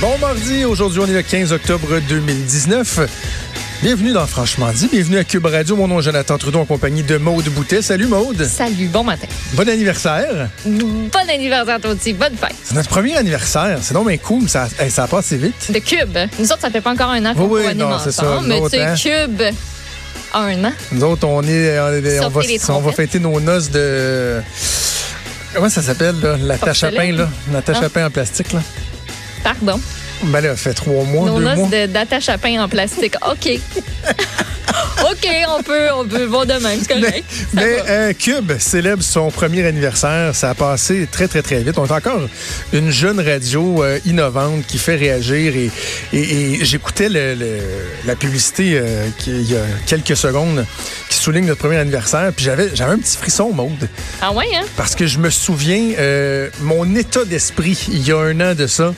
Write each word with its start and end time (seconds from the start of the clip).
Bon 0.00 0.18
mardi, 0.18 0.64
aujourd'hui 0.64 1.00
on 1.00 1.06
est 1.06 1.12
le 1.14 1.22
15 1.22 1.52
octobre 1.52 1.88
2019. 2.08 3.00
Bienvenue 3.82 4.12
dans 4.12 4.26
Franchement 4.26 4.68
dit, 4.74 4.88
bienvenue 4.90 5.18
à 5.18 5.24
Cube 5.24 5.46
Radio. 5.46 5.76
Mon 5.76 5.88
nom 5.88 6.00
est 6.00 6.02
Jonathan 6.02 6.36
Trudeau 6.38 6.60
en 6.60 6.64
compagnie 6.64 7.02
de 7.02 7.16
Maude 7.16 7.44
Boutet. 7.50 7.80
Salut 7.82 8.06
Maude. 8.06 8.44
Salut, 8.44 8.86
bon 8.88 9.04
matin. 9.04 9.26
Bon 9.54 9.68
anniversaire. 9.68 10.48
Bon 10.66 11.10
anniversaire 11.30 11.80
toi 11.80 11.90
aussi, 11.92 12.12
bonne 12.12 12.36
fête. 12.36 12.54
C'est 12.64 12.74
notre 12.74 12.88
premier 12.88 13.16
anniversaire. 13.16 13.78
C'est 13.82 13.94
donc 13.94 14.08
bien 14.08 14.18
cool, 14.18 14.48
ça, 14.48 14.68
hey, 14.78 14.90
ça 14.90 15.04
a 15.04 15.06
passé 15.06 15.36
vite. 15.36 15.70
De 15.72 15.78
Cube. 15.78 16.16
Nous 16.38 16.46
autres, 16.46 16.60
ça 16.60 16.70
fait 16.70 16.80
pas 16.80 16.92
encore 16.92 17.10
un 17.10 17.24
an 17.24 17.34
qu'on 17.34 17.44
Oui, 17.46 17.62
oui, 17.66 17.74
non, 17.74 17.98
c'est 18.02 18.12
ça. 18.12 18.24
ensemble, 18.26 18.48
mais 18.48 18.68
sais, 18.68 18.86
autres, 18.88 19.02
Cube 19.26 19.42
un 20.36 20.64
an. 20.64 20.72
Nous 20.92 21.04
autres, 21.04 21.26
on 21.28 21.42
est, 21.44 21.78
on, 21.78 21.92
est- 21.92 22.20
on 22.20 22.28
va, 22.28 22.40
on 22.70 22.80
va 22.80 22.92
fêter 22.92 23.20
nos 23.20 23.38
noces 23.38 23.70
de... 23.70 24.40
Comment 25.54 25.68
ça 25.68 25.82
s'appelle, 25.82 26.16
là? 26.20 26.36
La 26.40 26.58
tâche 26.58 26.82
à 26.82 26.90
pain, 26.90 27.12
là. 27.12 27.28
La 27.52 27.62
tâche 27.62 27.76
Ah. 27.80 27.84
à 27.84 27.88
pain 27.88 28.06
en 28.06 28.10
plastique, 28.10 28.52
là. 28.52 28.60
Pardon? 29.44 29.78
Ben 30.24 30.40
là, 30.40 30.50
ça 30.56 30.70
fait 30.70 30.74
trois 30.74 31.04
mois, 31.04 31.28
Nos 31.28 31.36
deux 31.38 31.44
mois. 31.44 31.54
noces 31.56 31.70
de- 31.70 31.86
d'attache 31.86 32.28
à 32.30 32.38
pain 32.38 32.58
en 32.62 32.68
plastique. 32.68 33.14
OK. 33.30 33.48
OK, 35.10 35.28
on 35.56 35.62
peut, 35.62 35.88
on 35.94 36.04
peut 36.06 36.24
voir 36.24 36.46
de 36.46 36.54
même, 36.54 36.80
c'est 36.80 36.94
Mais, 36.94 37.00
correct. 37.02 37.24
Mais, 37.52 37.76
euh, 37.88 38.12
Cube 38.14 38.52
célèbre 38.58 39.02
son 39.02 39.30
premier 39.30 39.64
anniversaire. 39.66 40.34
Ça 40.34 40.50
a 40.50 40.54
passé 40.54 41.06
très, 41.10 41.28
très, 41.28 41.42
très 41.42 41.62
vite. 41.62 41.78
On 41.78 41.86
est 41.86 41.92
encore 41.92 42.22
une 42.72 42.90
jeune 42.90 43.20
radio 43.20 43.84
euh, 43.84 43.98
innovante 44.06 44.66
qui 44.66 44.78
fait 44.78 44.96
réagir. 44.96 45.54
Et, 45.54 45.70
et- 46.12 46.52
et 46.60 46.64
j'écoutais 46.64 47.08
le- 47.08 47.34
le- 47.34 47.58
la 48.06 48.16
publicité 48.16 48.72
euh, 48.78 49.06
qui, 49.18 49.30
il 49.30 49.50
y 49.52 49.56
a 49.56 49.62
quelques 49.86 50.16
secondes 50.16 50.64
qui 51.14 51.20
souligne 51.20 51.46
notre 51.46 51.60
premier 51.60 51.76
anniversaire. 51.76 52.32
Puis 52.34 52.44
j'avais, 52.44 52.74
j'avais 52.74 52.92
un 52.92 52.98
petit 52.98 53.16
frisson, 53.16 53.52
Maude. 53.52 53.88
Ah 54.20 54.32
ouais, 54.32 54.46
hein? 54.54 54.64
Parce 54.76 54.96
que 54.96 55.06
je 55.06 55.18
me 55.18 55.30
souviens, 55.30 55.92
euh, 55.98 56.48
mon 56.60 56.92
état 56.96 57.24
d'esprit, 57.24 57.86
il 57.88 58.06
y 58.06 58.10
a 58.10 58.18
un 58.18 58.40
an 58.40 58.54
de 58.54 58.66
ça, 58.66 58.92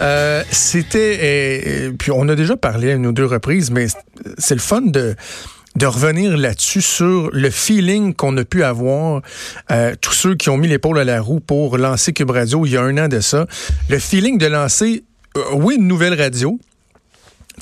euh, 0.00 0.44
c'était, 0.50 1.18
euh, 1.20 1.92
puis 1.98 2.12
on 2.12 2.28
a 2.28 2.36
déjà 2.36 2.56
parlé 2.56 2.92
à 2.92 2.94
une 2.94 3.06
ou 3.06 3.12
deux 3.12 3.26
reprises, 3.26 3.72
mais 3.72 3.86
c'est 4.38 4.54
le 4.54 4.60
fun 4.60 4.82
de 4.82 5.16
de 5.76 5.86
revenir 5.86 6.36
là-dessus 6.36 6.80
sur 6.80 7.30
le 7.32 7.50
feeling 7.50 8.12
qu'on 8.12 8.36
a 8.36 8.44
pu 8.44 8.64
avoir, 8.64 9.22
euh, 9.70 9.94
tous 10.00 10.12
ceux 10.12 10.34
qui 10.34 10.50
ont 10.50 10.56
mis 10.56 10.66
l'épaule 10.66 10.98
à 10.98 11.04
la 11.04 11.20
roue 11.20 11.38
pour 11.38 11.78
lancer 11.78 12.12
Cube 12.12 12.30
Radio 12.30 12.66
il 12.66 12.72
y 12.72 12.76
a 12.76 12.82
un 12.82 12.98
an 12.98 13.06
de 13.06 13.20
ça, 13.20 13.46
le 13.88 14.00
feeling 14.00 14.38
de 14.38 14.46
lancer, 14.46 15.04
euh, 15.36 15.40
oui, 15.52 15.76
une 15.76 15.86
nouvelle 15.86 16.20
radio, 16.20 16.58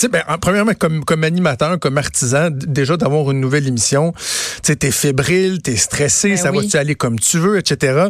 sais, 0.00 0.08
ben, 0.08 0.22
en- 0.28 0.38
premièrement, 0.38 0.72
comme, 0.78 1.04
comme 1.04 1.24
animateur, 1.24 1.78
comme 1.78 1.98
artisan, 1.98 2.48
déjà 2.50 2.96
d'avoir 2.96 3.30
une 3.30 3.40
nouvelle 3.40 3.66
émission, 3.66 4.12
tu 4.12 4.20
sais, 4.62 4.76
t'es 4.76 4.90
fébrile, 4.90 5.60
t'es 5.62 5.76
stressé, 5.76 6.30
Ben 6.30 6.36
ça 6.36 6.50
oui. 6.52 6.64
va-tu 6.64 6.76
aller 6.76 6.94
comme 6.94 7.18
tu 7.18 7.38
veux, 7.38 7.58
etc. 7.58 8.06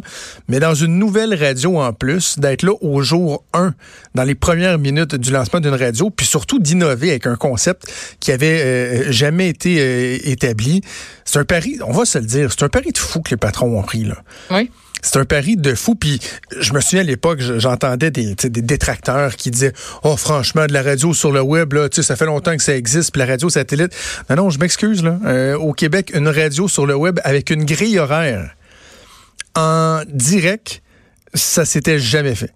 Mais 0.49 0.61
dans 0.61 0.75
une 0.75 0.99
nouvelle 0.99 1.35
radio 1.35 1.79
en 1.81 1.93
plus, 1.93 2.39
d'être 2.39 2.63
là 2.63 2.73
au 2.81 3.03
jour 3.03 3.45
1, 3.53 3.75
dans 4.15 4.25
les 4.25 4.35
premières 4.35 4.79
minutes 4.79 5.15
du 5.15 5.31
lancement 5.31 5.61
d'une 5.61 5.75
radio, 5.75 6.11
puis 6.11 6.27
surtout 6.27 6.59
d'innover 6.59 7.11
avec 7.11 7.27
un 7.27 7.37
concept 7.37 7.91
qui 8.21 8.33
avait 8.33 8.61
euh, 8.63 9.13
jamais 9.13 9.49
été 9.49 9.77
euh, 9.81 10.19
établi, 10.25 10.81
c'est 11.25 11.39
un 11.39 11.45
pari, 11.45 11.79
on 11.87 11.93
va 11.93 12.05
se 12.05 12.19
le 12.19 12.25
dire, 12.25 12.51
c'est 12.51 12.65
un 12.65 12.69
pari 12.69 12.93
de 12.93 12.99
fou 12.99 13.21
que 13.21 13.31
les 13.31 13.37
patrons 13.37 13.79
ont 13.79 13.83
pris, 13.83 14.05
là. 14.05 14.17
Oui. 14.51 14.71
C'est 15.07 15.19
un 15.21 15.25
pari 15.25 15.57
de 15.57 15.75
fou. 15.75 15.95
Puis 15.95 16.21
je 16.59 16.73
me 16.73 16.81
souviens 16.81 17.01
à 17.01 17.05
l'époque, 17.05 17.39
je- 17.41 17.61
j'entendais 17.61 18.11
des, 18.11 18.35
détracteurs 18.35 19.37
qui 19.37 19.53
disaient 19.53 19.73
Oh, 20.03 20.17
franchement, 20.17 20.67
de 20.67 20.73
la 20.73 20.83
radio 20.83 21.15
sur 21.15 21.31
le 21.31 21.41
web, 21.41 21.75
là, 21.75 21.89
ça 21.93 22.17
fait 22.17 22.27
longtemps 22.27 22.57
que 22.57 22.63
ça 22.63 22.75
existe, 22.77 23.13
puis 23.13 23.21
la 23.21 23.27
radio 23.27 23.49
satellite. 23.49 23.95
Non, 24.29 24.37
non, 24.37 24.51
je 24.51 24.59
m'excuse. 24.59 25.03
Euh, 25.25 25.57
au 25.57 25.73
Québec, 25.73 26.11
une 26.13 26.27
radio 26.29 26.67
sur 26.67 26.87
le 26.87 26.97
web 26.97 27.21
avec 27.23 27.51
une 27.51 27.65
grille 27.65 27.99
horaire 28.01 28.51
en 29.55 30.01
direct, 30.09 30.83
ça 31.35 31.65
s'était 31.65 31.99
jamais 32.01 32.35
fait. 32.35 32.53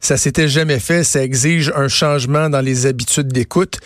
Ça 0.00 0.16
s'était 0.16 0.48
jamais 0.48 0.78
fait. 0.78 1.04
Ça 1.04 1.22
exige 1.22 1.72
un 1.74 1.88
changement 1.88 2.50
dans 2.50 2.60
les 2.60 2.86
habitudes 2.86 3.28
d'écoute. 3.28 3.78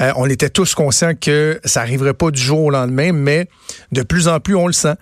Euh, 0.00 0.12
on 0.16 0.26
était 0.28 0.48
tous 0.48 0.74
conscients 0.74 1.14
que 1.14 1.60
ça 1.64 1.80
arriverait 1.82 2.14
pas 2.14 2.30
du 2.30 2.40
jour 2.40 2.60
au 2.64 2.70
lendemain, 2.70 3.12
mais 3.12 3.48
de 3.92 4.02
plus 4.02 4.28
en 4.28 4.40
plus, 4.40 4.54
on 4.54 4.66
le 4.68 4.72
sent. 4.72 4.94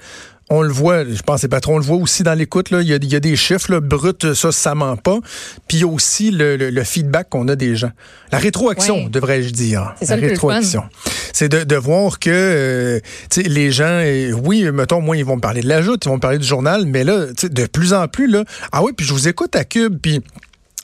On 0.49 0.63
le 0.63 0.69
voit, 0.73 1.05
je 1.05 1.21
pense 1.23 1.41
que 1.41 1.47
les 1.47 1.51
patrons 1.51 1.77
le 1.77 1.83
voient 1.85 1.97
aussi 1.97 2.23
dans 2.23 2.35
l'écoute. 2.35 2.71
là. 2.71 2.81
Il 2.81 2.87
y 2.89 2.93
a, 2.93 2.97
il 2.97 3.09
y 3.13 3.17
a 3.17 3.21
des 3.21 3.35
chiffres 3.35 3.73
là, 3.73 3.81
bruts, 3.81 4.13
ça, 4.35 4.53
ça 4.53 4.75
ment 4.77 4.97
pas. 4.97 5.19
Puis 5.67 5.79
il 5.79 5.81
y 5.81 5.83
a 5.83 5.89
aussi 5.89 6.31
le, 6.31 6.57
le- 6.57 6.71
le 6.71 6.85
feedback 6.85 7.29
qu'on 7.31 7.49
a 7.49 7.57
des 7.57 7.75
gens. 7.75 7.91
La 8.31 8.39
rétroaction, 8.39 9.05
Ouais. 9.05 9.09
devrais-je 9.09 9.51
dire. 9.51 9.93
C'est 9.99 10.09
La 10.09 10.15
ça 10.21 10.21
rétroaction. 10.29 10.85
C'est 11.33 11.49
de, 11.49 11.65
de 11.65 11.77
voir 11.77 12.21
que 12.21 12.31
euh, 12.31 13.01
les 13.37 13.73
gens, 13.73 13.85
euh, 14.05 14.33
oui, 14.33 14.71
mettons, 14.71 15.01
moi, 15.01 15.17
ils 15.17 15.25
vont 15.25 15.35
me 15.37 15.41
parler 15.41 15.63
de 15.63 15.69
la 15.69 15.83
joute, 15.83 16.05
ils 16.05 16.09
vont 16.09 16.15
me 16.17 16.21
parler 16.21 16.39
du 16.39 16.47
journal, 16.47 16.87
mais 16.87 17.03
là, 17.03 17.27
de 17.43 17.67
plus 17.67 17.93
en 17.93 18.07
plus, 18.07 18.29
là, 18.29 18.45
ah 18.71 18.83
oui, 18.85 18.93
puis 18.97 19.05
je 19.05 19.13
vous 19.13 19.27
écoute 19.29 19.57
à 19.57 19.65
Cube, 19.65 19.99
puis 20.01 20.23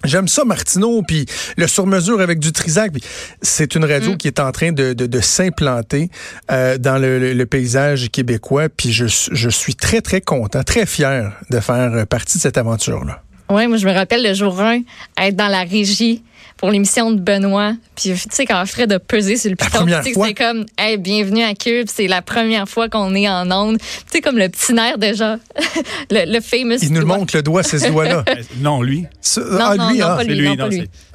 J'aime 0.04 0.28
ça, 0.28 0.44
Martineau, 0.44 1.02
puis 1.02 1.26
le 1.56 1.66
sur-mesure 1.66 2.20
avec 2.20 2.38
du 2.38 2.52
Trisac. 2.52 2.92
C'est 3.40 3.74
une 3.74 3.84
radio 3.84 4.16
qui 4.16 4.26
est 4.28 4.40
en 4.40 4.50
train 4.52 4.72
de, 4.72 4.92
de, 4.92 5.06
de 5.06 5.20
s'implanter 5.20 6.10
euh, 6.50 6.78
dans 6.78 6.98
le, 6.98 7.18
le- 7.18 7.32
le 7.34 7.46
paysage 7.46 8.10
québécois. 8.10 8.68
Puis 8.68 8.92
je, 8.92 9.06
je 9.06 9.48
suis 9.48 9.74
très, 9.74 10.00
très 10.00 10.20
content, 10.20 10.62
très 10.62 10.86
fier 10.86 11.32
de 11.50 11.60
faire 11.60 11.92
euh, 11.92 12.04
partie 12.04 12.38
de 12.38 12.42
cette 12.42 12.58
aventure-là. 12.58 13.22
Oui, 13.50 13.66
moi, 13.66 13.76
je 13.76 13.86
me 13.86 13.92
rappelle 13.92 14.22
le 14.22 14.32
jour 14.34 14.60
1, 14.60 14.80
être 15.20 15.36
dans 15.36 15.48
la 15.48 15.62
régie 15.62 16.22
pour 16.62 16.70
l'émission 16.70 17.10
de 17.10 17.20
Benoît. 17.20 17.72
Puis, 17.96 18.12
tu 18.12 18.18
sais, 18.30 18.46
quand 18.46 18.64
Fred 18.66 18.92
a 18.92 19.00
pesé 19.00 19.36
sur 19.36 19.50
le 19.50 19.56
La 19.58 19.66
piton, 19.66 19.84
tu 19.84 19.92
sais, 20.14 20.20
c'est 20.28 20.34
comme, 20.34 20.64
hey, 20.78 20.96
bienvenue 20.96 21.42
à 21.42 21.54
Cube, 21.54 21.88
c'est 21.92 22.06
la 22.06 22.22
première 22.22 22.68
fois 22.68 22.88
qu'on 22.88 23.12
est 23.16 23.28
en 23.28 23.50
onde. 23.50 23.78
Tu 23.78 23.84
sais, 24.12 24.20
comme 24.20 24.38
le 24.38 24.48
petit 24.48 24.72
nerf 24.72 24.96
déjà, 24.96 25.38
le, 26.12 26.32
le 26.32 26.40
famous. 26.40 26.76
Il 26.80 26.92
nous 26.92 27.02
doigt. 27.02 27.18
montre 27.18 27.36
le 27.36 27.42
doigt, 27.42 27.64
c'est 27.64 27.80
ce 27.80 27.88
doigt-là. 27.88 28.22
Euh, 28.28 28.34
Non, 28.60 28.80
lui. 28.80 29.06
Ce- 29.20 29.40
Non, 29.40 29.58
ah, 29.60 29.76
non, 29.76 29.90
lui, 29.90 29.98
non, 29.98 30.06
ah. 30.08 30.16
pas 30.18 30.22
lui, 30.22 30.56
non, 30.56 30.68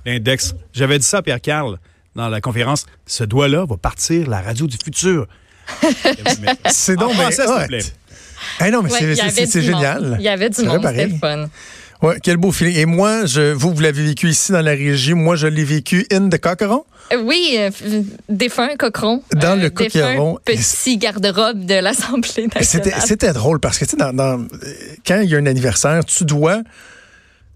l'index. 0.05 0.53
J'avais 0.73 0.99
dit 0.99 1.05
ça 1.05 1.19
à 1.19 1.21
Pierre 1.21 1.39
Carl 1.39 1.77
dans 2.13 2.27
la 2.27 2.41
conférence. 2.41 2.85
Ce 3.05 3.23
doigt-là 3.23 3.65
va 3.69 3.77
partir 3.77 4.29
la 4.29 4.41
radio 4.41 4.67
du 4.67 4.75
futur. 4.83 5.27
C'est 6.69 6.97
donc 6.97 7.11
En 7.11 7.15
mais 7.15 7.21
français, 7.31 7.47
s'il 7.47 7.55
te 7.63 7.67
plaît. 7.67 7.79
Eh 8.65 8.69
non, 8.71 8.81
mais 8.83 8.91
Ouais, 8.91 9.15
c'est- 9.31 9.61
génial. 9.61 10.17
Il 10.19 10.25
y 10.25 10.27
avait 10.29 10.49
du 10.49 10.55
C'est 10.57 10.65
vrai, 10.65 10.77
monde, 10.77 10.87
c'était 10.93 11.17
fun. 11.17 11.45
Ouais, 12.01 12.17
quel 12.21 12.37
beau 12.37 12.51
feeling. 12.51 12.75
Et 12.77 12.85
moi, 12.85 13.25
je, 13.25 13.53
vous, 13.53 13.73
vous 13.73 13.81
l'avez 13.81 14.03
vécu 14.05 14.29
ici 14.29 14.51
dans 14.51 14.61
la 14.61 14.71
régie. 14.71 15.13
Moi, 15.13 15.35
je 15.35 15.47
l'ai 15.47 15.63
vécu 15.63 16.05
in 16.11 16.29
the 16.29 16.37
coqueron. 16.39 16.83
Euh, 17.11 17.21
Oui, 17.23 17.55
euh, 17.57 17.69
f- 17.69 18.05
défunt 18.29 18.69
cochon. 18.77 19.23
Dans 19.33 19.55
le 19.59 19.69
défunt 19.71 19.85
coqueron. 20.11 20.37
Petit 20.45 20.97
garde-robe 20.97 21.65
de 21.65 21.73
l'Assemblée 21.75 22.47
nationale. 22.53 23.01
c'était 23.05 23.33
drôle 23.33 23.59
parce 23.59 23.79
que, 23.79 23.85
tu 23.85 23.91
sais, 23.91 23.97
dans, 23.97 24.13
dans- 24.13 24.39
euh, 24.41 24.73
quand 25.07 25.21
il 25.21 25.29
y 25.29 25.35
a 25.35 25.39
un 25.39 25.45
anniversaire, 25.47 26.05
tu 26.05 26.23
dois, 26.25 26.61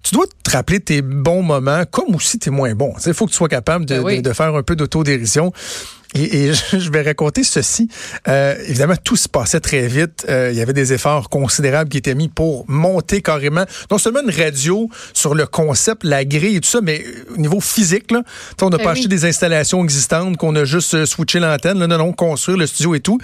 tu 0.02 0.16
dois 0.16 0.26
te 0.44 0.50
rappeler 0.50 0.80
tes 0.80 1.02
bons 1.04 1.44
moments 1.44 1.84
comme 1.92 2.16
aussi 2.16 2.40
tes 2.40 2.50
moins 2.50 2.74
bons. 2.74 2.94
Il 3.06 3.14
faut 3.14 3.26
que 3.28 3.32
tu 3.32 3.38
sois 3.38 3.50
capable 3.50 3.86
de, 3.86 3.96
Ben 3.98 4.04
oui. 4.04 4.22
de- 4.22 4.30
de 4.30 4.34
faire 4.34 4.56
un 4.56 4.64
peu 4.64 4.76
d'autodérision. 4.76 5.54
Et, 6.16 6.46
et 6.46 6.54
je, 6.72 6.92
vais 6.92 7.02
raconter 7.02 7.44
ceci. 7.44 7.88
Euh, 8.28 8.56
évidemment, 8.68 8.96
tout 9.02 9.16
se 9.16 9.30
passait 9.30 9.60
très 9.60 9.88
vite. 9.88 10.26
Euh, 10.30 10.50
il 10.52 10.58
y 10.58 10.62
avait 10.62 10.74
des 10.74 10.94
efforts 10.94 11.30
considérables 11.30 11.90
qui 11.90 11.98
étaient 11.98 12.16
mis 12.16 12.30
pour 12.30 12.66
monter 12.68 13.22
carrément, 13.22 13.66
non 13.90 13.98
seulement 13.98 14.22
une 14.22 14.32
radio 14.36 14.90
sur 15.14 15.36
le 15.36 15.46
concept, 15.46 16.04
la 16.04 16.26
grille 16.26 16.58
et 16.58 16.62
tout 16.62 16.70
ça, 16.70 16.82
mais 16.82 17.04
euh, 17.06 17.34
au 17.36 17.38
niveau 17.38 17.60
physique, 17.60 18.12
là, 18.12 18.24
on 18.62 18.70
n'a 18.70 18.78
Ben 18.78 18.84
pas 18.84 18.92
oui. 18.92 19.00
acheté 19.00 19.08
des 19.08 19.26
installations 19.26 19.84
existantes, 19.84 20.38
qu'on 20.38 20.56
a 20.56 20.66
juste 20.66 20.94
euh, 20.94 21.06
switché 21.06 21.40
l'antenne. 21.40 21.80
Non, 21.80 21.88
non, 21.88 22.12
construire 22.14 22.58
le 22.58 22.68
studio 22.68 22.96
et 22.96 23.00
tout. 23.00 23.18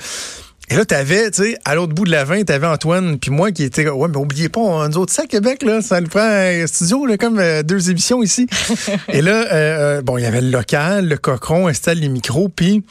Et 0.70 0.76
là, 0.76 0.84
t'avais, 0.84 1.32
tu 1.32 1.44
sais, 1.44 1.58
à 1.64 1.76
l'autre 1.76 1.94
bout 1.94 2.04
de 2.04 2.12
la 2.12 2.26
vingt, 2.26 2.44
t'avais 2.44 2.68
Antoine 2.68 3.18
puis 3.20 3.32
moi 3.32 3.52
qui 3.54 3.64
était, 3.64 3.88
ouais, 3.88 4.08
mais 4.10 4.18
oubliez 4.18 4.50
pas, 4.50 4.60
on- 4.60 4.90
nous 4.90 4.98
autres, 4.98 5.14
ça, 5.14 5.26
Québec, 5.26 5.64
là, 5.64 5.82
ça 5.82 6.02
nous 6.02 6.10
prend 6.10 6.20
un 6.22 6.68
studio, 6.68 7.06
là, 7.06 7.18
comme 7.18 7.40
euh, 7.40 7.64
deux 7.64 7.90
émissions 7.90 8.22
ici. 8.22 8.48
Et 9.08 9.22
là, 9.22 9.32
euh, 9.32 9.48
euh, 9.54 10.02
bon, 10.02 10.18
il 10.18 10.24
y 10.24 10.26
avait 10.26 10.42
le 10.42 10.50
local, 10.50 11.08
le 11.08 11.18
cochon, 11.18 11.68
installe 11.68 12.00
les 12.00 12.10
micros, 12.10 12.50
puis 12.50 12.84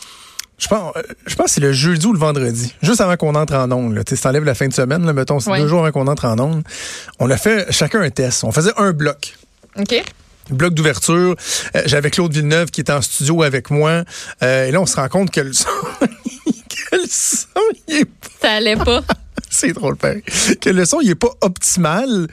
je 0.58 0.68
pense, 0.68 0.94
je 1.26 1.34
pense 1.34 1.46
que 1.48 1.52
c'est 1.52 1.60
le 1.60 1.72
jeudi 1.74 2.06
ou 2.06 2.14
le 2.14 2.18
vendredi, 2.18 2.74
juste 2.82 3.02
avant 3.02 3.16
qu'on 3.18 3.34
entre 3.34 3.54
en 3.54 3.70
ondes. 3.70 4.02
Tu 4.06 4.16
t'enlèves 4.16 4.44
la 4.44 4.54
fin 4.54 4.68
de 4.68 4.72
semaine, 4.72 5.04
là, 5.04 5.12
mettons, 5.12 5.38
c'est 5.38 5.54
deux 5.58 5.68
jours 5.68 5.80
avant 5.80 5.92
qu'on 5.92 6.06
entre 6.06 6.24
en 6.24 6.38
ondes. 6.38 6.62
On 7.18 7.28
a 7.30 7.36
fait 7.36 7.66
chacun 7.70 8.00
un 8.00 8.08
test. 8.08 8.42
On 8.44 8.52
faisait 8.52 8.72
un 8.78 8.92
bloc 8.92 9.34
OK? 9.78 10.02
bloc 10.48 10.72
d'ouverture. 10.72 11.34
Euh, 11.74 11.82
J'avais 11.84 12.08
Claude 12.10 12.32
Villeneuve 12.32 12.70
qui 12.70 12.80
était 12.80 12.92
en 12.92 13.02
studio 13.02 13.42
avec 13.42 13.68
moi. 13.68 14.04
Euh, 14.42 14.66
et 14.66 14.70
là, 14.70 14.80
on 14.80 14.86
se 14.86 14.96
rend 14.96 15.08
compte 15.08 15.30
que 15.30 15.40
le 15.40 15.52
son, 15.52 15.66
le 17.06 17.10
son, 17.10 17.84
il 17.88 17.94
est 17.96 18.08
Ça 18.40 18.52
allait 18.52 18.76
pas. 18.76 19.02
c'est 19.50 19.72
drôle, 19.72 19.96
pareil. 19.96 20.22
Que 20.60 20.70
le 20.70 20.84
son, 20.84 21.00
il 21.00 21.10
est 21.10 21.14
pas 21.14 21.32
optimal, 21.40 22.26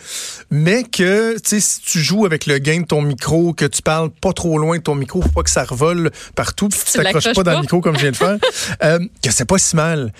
mais 0.50 0.84
que, 0.84 1.36
tu 1.36 1.42
sais, 1.44 1.60
si 1.60 1.81
tu 1.81 2.00
joues 2.00 2.25
avec 2.25 2.46
le 2.46 2.58
gain 2.58 2.81
de 2.81 2.86
ton 2.86 3.02
micro, 3.02 3.54
que 3.54 3.66
tu 3.66 3.81
parles 3.81 4.10
pas 4.10 4.34
trop 4.34 4.58
loin 4.58 4.78
de 4.78 4.84
ton 4.84 4.96
micro, 4.96 5.22
faut 5.22 5.30
pas 5.30 5.44
que 5.44 5.50
ça 5.50 5.64
revole 5.64 6.12
partout, 6.36 6.70
puis 6.70 6.80
que 6.80 6.86
tu 6.86 6.92
t'accroches 6.94 7.25
l'accroches 7.25 7.36
pas 7.36 7.44
dans 7.44 7.52
le 7.52 7.58
pas. 7.58 7.62
micro 7.62 7.81
comme 7.81 7.96
je 7.96 8.02
viens 8.02 8.12
de 8.12 8.16
faire, 8.16 8.38
euh, 8.84 9.00
que 9.22 9.31
c'est 9.31 9.46
pas 9.46 9.58
si 9.58 9.75
mal. 9.75 10.14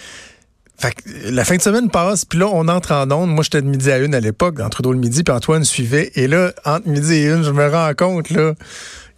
Fait 0.78 0.94
que 0.94 1.10
euh, 1.10 1.32
la 1.32 1.46
fin 1.46 1.56
de 1.56 1.62
semaine 1.62 1.90
passe, 1.90 2.26
puis 2.26 2.40
là, 2.40 2.48
on 2.52 2.68
entre 2.68 2.94
en 2.94 3.10
onde. 3.12 3.30
Moi, 3.30 3.44
j'étais 3.44 3.62
de 3.62 3.68
midi 3.68 3.92
à 3.92 4.00
une 4.00 4.16
à 4.16 4.20
l'époque, 4.20 4.60
entre 4.60 4.70
Trudeau 4.70 4.94
le 4.94 5.00
midi, 5.00 5.24
puis 5.24 5.34
Antoine 5.34 5.64
suivait. 5.64 6.12
Et 6.16 6.28
là, 6.28 6.52
entre 6.66 6.88
midi 6.88 7.14
et 7.14 7.28
une, 7.28 7.44
je 7.44 7.52
me 7.52 7.68
rends 7.68 7.94
compte, 7.96 8.30
là, 8.32 8.54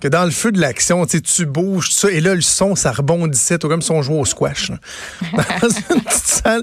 que 0.01 0.07
dans 0.07 0.25
le 0.25 0.31
feu 0.31 0.51
de 0.51 0.59
l'action, 0.59 1.05
tu 1.05 1.45
bouges, 1.45 1.89
tout 1.89 1.95
ça, 1.95 2.11
et 2.11 2.19
là, 2.19 2.35
le 2.35 2.41
son, 2.41 2.75
ça 2.75 2.91
rebondissait, 2.91 3.57
tout 3.57 3.69
comme 3.69 3.81
si 3.81 3.91
on 3.91 4.01
jouait 4.01 4.19
au 4.19 4.25
squash. 4.25 4.71
Dans 5.21 5.69
une 5.69 6.01
petite 6.01 6.27
salle. 6.27 6.61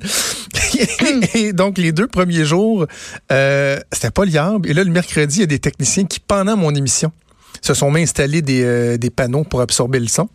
et 1.35 1.53
donc, 1.53 1.79
les 1.79 1.93
deux 1.93 2.07
premiers 2.07 2.45
jours, 2.45 2.87
euh, 3.33 3.79
c'était 3.91 4.11
pas 4.11 4.25
liable. 4.25 4.69
Et 4.69 4.75
là, 4.75 4.85
le 4.85 4.91
mercredi, 4.91 5.39
il 5.39 5.41
y 5.41 5.45
a 5.45 5.47
des 5.47 5.59
techniciens 5.59 6.05
qui, 6.05 6.21
pendant 6.21 6.57
mon 6.57 6.75
émission, 6.75 7.11
se 7.63 7.75
sont 7.75 7.91
mis 7.91 8.03
installés 8.03 8.43
des, 8.43 8.63
euh, 8.65 8.99
des 8.99 9.11
panneaux 9.11 9.45
pour 9.45 9.61
absorber 9.61 10.01
le 10.01 10.09
son. 10.09 10.29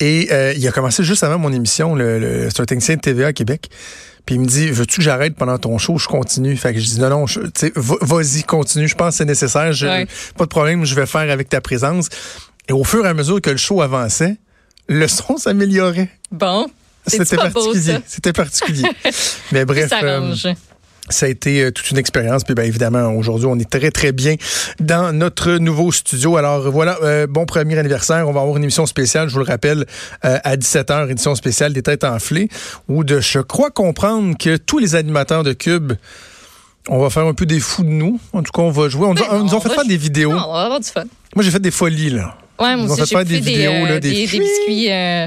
Et 0.00 0.28
euh, 0.32 0.54
il 0.56 0.66
a 0.66 0.72
commencé 0.72 1.04
juste 1.04 1.22
avant 1.24 1.38
mon 1.38 1.52
émission, 1.52 1.94
le, 1.94 2.18
le, 2.18 2.50
c'est 2.50 2.60
un 2.60 2.64
technicien 2.64 2.96
de 2.96 3.00
TVA 3.00 3.28
à 3.28 3.32
Québec. 3.32 3.68
Puis 4.26 4.34
il 4.36 4.40
me 4.40 4.46
dit, 4.46 4.70
veux-tu 4.70 4.98
que 4.98 5.02
j'arrête 5.02 5.34
pendant 5.34 5.58
ton 5.58 5.76
show? 5.78 5.98
Je 5.98 6.06
continue. 6.06 6.56
Fait 6.56 6.72
que 6.72 6.80
je 6.80 6.86
dis, 6.86 7.00
non, 7.00 7.10
non, 7.10 7.24
vas-y, 8.00 8.42
continue. 8.44 8.88
Je 8.88 8.94
pense 8.94 9.14
que 9.14 9.18
c'est 9.18 9.24
nécessaire. 9.24 9.72
Je, 9.72 9.86
Ouais. 9.86 10.06
Pas 10.36 10.44
de 10.44 10.50
problème, 10.50 10.84
je 10.84 10.94
vais 10.94 11.06
faire 11.06 11.30
avec 11.30 11.48
ta 11.48 11.60
présence. 11.60 12.08
Et 12.68 12.72
au 12.72 12.84
fur 12.84 13.04
et 13.04 13.08
à 13.08 13.14
mesure 13.14 13.40
que 13.40 13.50
le 13.50 13.56
show 13.56 13.82
avançait, 13.82 14.36
le 14.88 15.08
son 15.08 15.36
s'améliorait. 15.36 16.08
Bon. 16.30 16.68
C'était 17.06 17.36
particulier. 17.36 17.98
C'était 18.06 18.32
particulier. 18.32 18.84
Mais 19.52 19.64
bref. 19.64 19.88
Ça 19.88 20.00
euh. 20.02 20.34
Ça 21.10 21.26
a 21.26 21.28
été 21.28 21.62
euh, 21.64 21.70
toute 21.70 21.90
une 21.90 21.98
expérience. 21.98 22.44
Puis 22.44 22.54
bien 22.54 22.64
évidemment, 22.64 23.12
aujourd'hui, 23.12 23.46
on 23.46 23.58
est 23.58 23.68
très, 23.68 23.90
très 23.90 24.12
bien 24.12 24.36
dans 24.80 25.12
notre 25.12 25.52
nouveau 25.58 25.92
studio. 25.92 26.36
Alors 26.36 26.70
voilà, 26.70 26.98
euh, 27.02 27.26
bon 27.26 27.46
premier 27.46 27.78
anniversaire. 27.78 28.28
On 28.28 28.32
va 28.32 28.40
avoir 28.40 28.56
une 28.56 28.62
émission 28.62 28.86
spéciale, 28.86 29.28
je 29.28 29.34
vous 29.34 29.40
le 29.40 29.44
rappelle, 29.46 29.84
euh, 30.24 30.38
à 30.44 30.56
17h, 30.56 31.10
édition 31.10 31.34
spéciale 31.34 31.72
des 31.72 31.82
têtes 31.82 32.04
enflées, 32.04 32.48
où 32.88 33.04
de, 33.04 33.20
je 33.20 33.40
crois 33.40 33.70
comprendre 33.70 34.36
que 34.38 34.56
tous 34.56 34.78
les 34.78 34.94
animateurs 34.94 35.42
de 35.44 35.52
Cube, 35.52 35.92
on 36.88 36.98
va 36.98 37.10
faire 37.10 37.26
un 37.26 37.34
peu 37.34 37.46
des 37.46 37.60
fous 37.60 37.82
de 37.82 37.88
nous. 37.88 38.18
En 38.32 38.42
tout 38.42 38.52
cas, 38.52 38.62
on 38.62 38.70
va 38.70 38.88
jouer. 38.88 39.06
On, 39.06 39.14
Ben 39.14 39.22
on 39.30 39.38
nous 39.40 39.48
fait 39.48 39.54
on 39.56 39.58
va 39.58 39.70
faire 39.74 39.84
des 39.86 39.96
vidéos. 39.98 40.32
Non, 40.32 40.44
on 40.48 40.52
va 40.54 40.62
avoir 40.62 40.80
du 40.80 40.88
fun. 40.88 41.04
Moi, 41.36 41.44
j'ai 41.44 41.50
fait 41.50 41.60
des 41.60 41.70
folies, 41.70 42.10
là. 42.10 42.36
Ouais, 42.58 42.76
moi 42.76 42.86
aussi, 42.86 43.00
fait 43.00 43.06
j'ai 43.06 43.14
faire 43.16 43.18
fait 43.20 43.24
des 43.26 43.40
vidéos, 43.40 43.72
euh, 43.72 43.86
là, 43.88 44.00
des- 44.00 44.10
des, 44.10 44.26
des 44.26 44.38
biscuits 44.40 44.90
euh, 44.90 45.26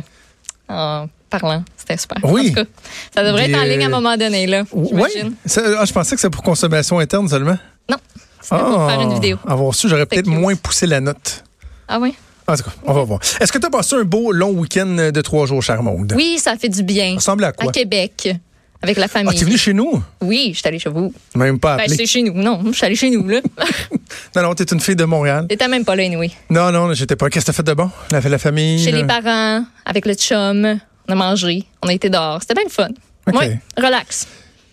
en 0.69 1.07
parlant. 1.39 1.63
C'était 1.77 1.97
super. 1.97 2.18
Oui. 2.24 2.41
En 2.41 2.50
tout 2.50 2.63
cas, 2.63 2.69
ça 3.15 3.24
devrait 3.24 3.47
Des, 3.47 3.53
être 3.53 3.59
en 3.59 3.63
ligne 3.63 3.81
à 3.81 3.85
un 3.85 3.88
euh, 3.88 3.91
moment 3.91 4.18
donné, 4.18 4.47
là. 4.47 4.63
Oui. 4.71 5.09
Ah, 5.21 5.85
je 5.85 5.94
pensais 5.94 6.15
que 6.15 6.21
c'était 6.21 6.31
pour 6.31 6.44
consommation 6.44 7.00
interne 7.00 7.27
seulement. 7.27 7.57
Non, 7.89 7.97
c'était 8.41 8.62
pour 8.62 8.89
faire 8.89 9.01
une 9.01 9.13
vidéo. 9.13 9.38
Avoir 9.47 9.74
su, 9.74 9.89
j'aurais 9.89 10.06
peut-être 10.06 10.27
moins 10.27 10.56
poussé 10.56 10.88
la 10.88 11.01
note. 11.01 11.44
Ah 11.88 12.00
oui? 12.00 12.15
En 12.47 12.56
tout 12.56 12.63
cas, 12.63 12.71
on 12.85 12.94
va 12.94 13.03
voir. 13.03 13.19
Est-ce 13.39 13.51
que 13.51 13.57
tu 13.57 13.65
as 13.65 13.69
passé 13.69 13.95
un 13.95 14.03
beau 14.03 14.31
long 14.31 14.51
week-end 14.51 15.12
de 15.13 15.21
trois 15.21 15.45
jours, 15.45 15.62
Charmonde? 15.62 16.13
Oui, 16.15 16.38
ça 16.39 16.56
fait 16.57 16.69
du 16.69 16.83
bien. 16.83 17.12
Ça 17.12 17.15
ressemble 17.15 17.45
à 17.45 17.51
quoi? 17.53 17.69
À 17.69 17.74
Québec, 17.74 18.35
avec 18.81 18.97
la 18.97 19.07
famille. 19.07 19.31
Ah, 19.33 19.39
t'es 19.39 19.45
venu 19.45 19.57
chez 19.57 19.74
nous? 19.74 20.03
Oui, 20.21 20.51
je 20.53 20.59
suis 20.59 20.68
allée 20.68 20.80
chez 20.80 20.89
vous. 20.89 21.13
Même 21.35 21.57
pas 21.57 21.77
Ben, 21.77 21.83
appelé. 21.83 21.95
c'est 21.95 22.06
chez 22.06 22.21
nous. 22.21 22.33
Non, 22.33 22.62
je 22.65 22.71
suis 22.74 22.85
allée 22.85 22.95
chez 22.95 23.09
nous, 23.09 23.25
là. 23.27 23.39
non, 24.35 24.41
non, 24.41 24.53
t'es 24.56 24.65
une 24.65 24.81
fille 24.81 24.97
de 24.97 25.06
Montréal. 25.06 25.45
T'étais 25.47 25.69
même 25.69 25.85
pas 25.85 25.95
là, 25.95 26.03
oui. 26.18 26.35
Non, 26.50 26.71
non, 26.71 26.94
j'étais 26.94 27.15
pas. 27.15 27.30
Qu'est-ce 27.30 27.45
que 27.45 27.51
t'as 27.51 27.56
fait 27.56 27.63
de 27.63 27.74
bon? 27.74 27.89
La, 28.12 28.19
la 28.19 28.38
famille? 28.38 28.83
Chez 28.83 28.91
là? 28.91 28.97
les 28.97 29.07
parents, 29.07 29.65
avec 29.85 30.06
le 30.06 30.13
chum. 30.15 30.80
On 31.08 31.14
a 31.14 31.16
mangé. 31.16 31.64
On 31.82 31.88
a 31.88 31.94
été 31.94 32.10
dehors. 32.10 32.40
C'était 32.42 32.54
bien 32.54 32.64
le 32.66 32.70
fun. 32.70 32.90
OK. 33.28 33.36
Ouais, 33.40 33.60
relax. 33.78 34.28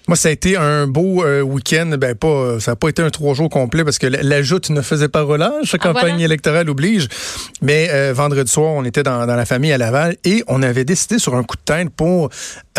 Moi, 0.08 0.16
ça 0.16 0.28
a 0.28 0.32
été 0.32 0.56
un 0.56 0.88
beau 0.88 1.22
euh, 1.24 1.40
week-end. 1.40 1.94
Ben, 1.96 2.16
pas, 2.16 2.58
ça 2.58 2.72
n'a 2.72 2.76
pas 2.76 2.88
été 2.88 3.00
un 3.00 3.10
trois 3.10 3.32
jours 3.34 3.48
complet 3.48 3.84
parce 3.84 3.98
que 3.98 4.08
la, 4.08 4.22
la 4.22 4.42
joute 4.42 4.70
ne 4.70 4.80
faisait 4.82 5.08
pas 5.08 5.22
relâche. 5.22 5.72
La 5.72 5.78
Ah, 5.80 5.86
campagne 5.86 6.10
voilà. 6.12 6.24
électorale 6.24 6.68
oblige. 6.68 7.06
Mais 7.62 7.88
euh, 7.90 8.12
vendredi 8.12 8.50
soir, 8.50 8.72
on 8.72 8.84
était 8.84 9.04
dans, 9.04 9.24
dans 9.26 9.36
la 9.36 9.46
famille 9.46 9.72
à 9.72 9.78
Laval 9.78 10.16
et 10.24 10.42
on 10.48 10.62
avait 10.64 10.84
décidé 10.84 11.20
sur 11.20 11.36
un 11.36 11.44
coup 11.44 11.56
de 11.56 11.62
tête 11.62 11.90
pour 11.90 12.28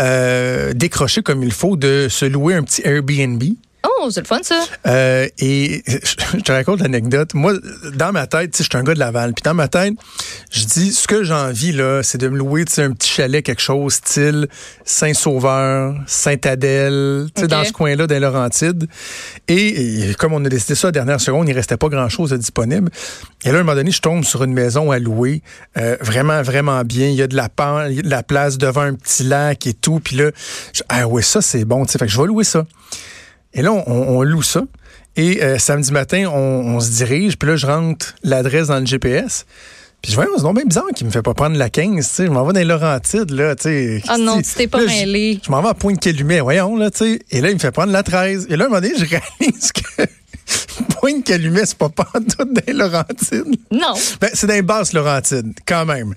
euh, 0.00 0.74
décrocher 0.74 1.22
comme 1.22 1.42
il 1.42 1.52
faut 1.52 1.76
de 1.76 2.08
se 2.10 2.26
louer 2.26 2.54
un 2.54 2.62
petit 2.64 2.82
Airbnb. 2.84 3.42
Oh, 3.84 4.10
c'est 4.10 4.20
le 4.20 4.26
fun, 4.26 4.38
ça. 4.42 4.64
Euh, 4.86 5.28
et 5.38 5.82
je 6.34 6.40
te 6.40 6.52
raconte 6.52 6.80
l'anecdote. 6.80 7.34
Moi, 7.34 7.54
dans 7.94 8.12
ma 8.12 8.26
tête, 8.26 8.52
tu 8.52 8.58
sais, 8.58 8.64
je 8.64 8.68
suis 8.70 8.78
un 8.78 8.84
gars 8.84 8.94
de 8.94 8.98
Laval. 9.00 9.32
Puis 9.34 9.42
dans 9.42 9.54
ma 9.54 9.66
tête, 9.68 9.94
je 10.52 10.64
dis, 10.64 10.92
ce 10.92 11.08
que 11.08 11.24
j'ai 11.24 11.32
envie, 11.34 11.72
là, 11.72 12.02
c'est 12.02 12.18
de 12.18 12.28
me 12.28 12.36
louer, 12.38 12.64
un 12.78 12.92
petit 12.92 13.08
chalet, 13.10 13.44
quelque 13.44 13.60
chose, 13.62 13.94
style 13.94 14.46
Saint-Sauveur, 14.84 15.96
Sainte-Adèle, 16.06 17.26
tu 17.34 17.40
sais, 17.40 17.44
Ok. 17.46 17.50
dans 17.50 17.64
ce 17.64 17.72
coin-là, 17.72 18.06
des 18.06 18.20
Laurentides. 18.20 18.86
Et, 19.48 20.10
et 20.10 20.14
comme 20.14 20.32
on 20.32 20.44
a 20.44 20.48
décidé 20.48 20.74
ça 20.74 20.88
à 20.88 20.90
la 20.90 20.92
dernière 20.92 21.20
seconde, 21.20 21.48
il 21.48 21.52
restait 21.52 21.76
pas 21.76 21.88
grand-chose 21.88 22.30
de 22.30 22.36
disponible. 22.36 22.90
Et 23.44 23.48
là, 23.50 23.58
à 23.58 23.60
un 23.60 23.64
moment 23.64 23.74
donné, 23.74 23.90
je 23.90 24.00
tombe 24.00 24.24
sur 24.24 24.44
une 24.44 24.52
maison 24.52 24.90
à 24.92 24.98
louer, 25.00 25.42
euh, 25.76 25.96
vraiment, 26.00 26.40
vraiment 26.42 26.82
bien. 26.84 27.08
Il 27.08 27.16
y 27.16 27.22
a 27.22 27.26
de 27.26 27.36
la, 27.36 27.48
de 27.48 28.08
la 28.08 28.22
place 28.22 28.58
devant 28.58 28.82
un 28.82 28.94
petit 28.94 29.24
lac 29.24 29.66
et 29.66 29.74
tout. 29.74 29.98
Puis 29.98 30.16
là, 30.16 30.30
je- 30.72 30.82
ah 30.88 31.08
ouais, 31.08 31.22
ça, 31.22 31.42
c'est 31.42 31.64
bon, 31.64 31.84
tu 31.84 31.92
sais. 31.92 31.98
Fait 31.98 32.06
que 32.06 32.12
je 32.12 32.20
vais 32.20 32.26
louer 32.28 32.44
ça. 32.44 32.64
Et 33.54 33.62
là, 33.62 33.72
on, 33.72 33.82
on 33.86 34.22
loue 34.22 34.42
ça. 34.42 34.62
Et 35.16 35.42
euh, 35.42 35.58
samedi 35.58 35.92
matin, 35.92 36.26
on, 36.32 36.36
on 36.76 36.80
se 36.80 36.90
dirige. 36.90 37.36
Puis 37.38 37.48
là, 37.48 37.56
je 37.56 37.66
rentre 37.66 38.14
l'adresse 38.22 38.68
dans 38.68 38.80
le 38.80 38.86
GPS. 38.86 39.44
Puis 40.00 40.10
je 40.12 40.16
vois, 40.16 40.26
c'est 40.36 40.42
donc 40.42 40.56
bien 40.56 40.64
bizarre 40.64 40.86
qu'il 40.96 41.06
me 41.06 41.12
fait 41.12 41.22
pas 41.22 41.32
prendre 41.34 41.56
la 41.56 41.70
15. 41.70 41.94
Tu 41.96 42.02
sais, 42.02 42.26
je 42.26 42.30
m'en 42.30 42.44
vais 42.44 42.52
dans 42.54 42.58
les 42.58 42.64
Laurentides, 42.64 43.30
là. 43.30 43.54
Tu 43.54 43.62
sais, 43.62 44.02
Ah 44.08 44.18
non, 44.18 44.34
Christy. 44.36 44.50
tu 44.52 44.58
t'es 44.58 44.66
pas 44.66 44.80
Là, 44.80 44.86
je- 44.88 44.92
mêlé. 45.04 45.38
Je 45.44 45.50
m'en 45.50 45.62
vais 45.62 45.68
à 45.68 45.74
Pointe-Calumet, 45.74 46.40
voyons, 46.40 46.76
là, 46.76 46.90
tu 46.90 46.98
sais. 46.98 47.18
Et 47.30 47.40
là, 47.40 47.50
il 47.50 47.54
me 47.54 47.60
fait 47.60 47.70
prendre 47.70 47.92
la 47.92 48.02
13. 48.02 48.46
Et 48.50 48.56
là, 48.56 48.64
à 48.64 48.66
un 48.66 48.70
moment 48.70 48.80
donné, 48.80 48.94
je 48.98 49.04
réalise 49.40 49.70
que 49.72 50.02
Pointe-Calumet, 51.00 51.66
c'est 51.66 51.78
pas 51.78 51.88
pantoute 51.88 52.36
dans 52.38 52.62
les 52.66 52.72
Laurentides. 52.72 53.44
Non. 53.70 53.94
Ben, 54.20 54.30
c'est 54.32 54.46
dans 54.46 54.54
les 54.54 54.62
basses 54.62 54.92
quand 55.66 55.84
même. 55.84 56.14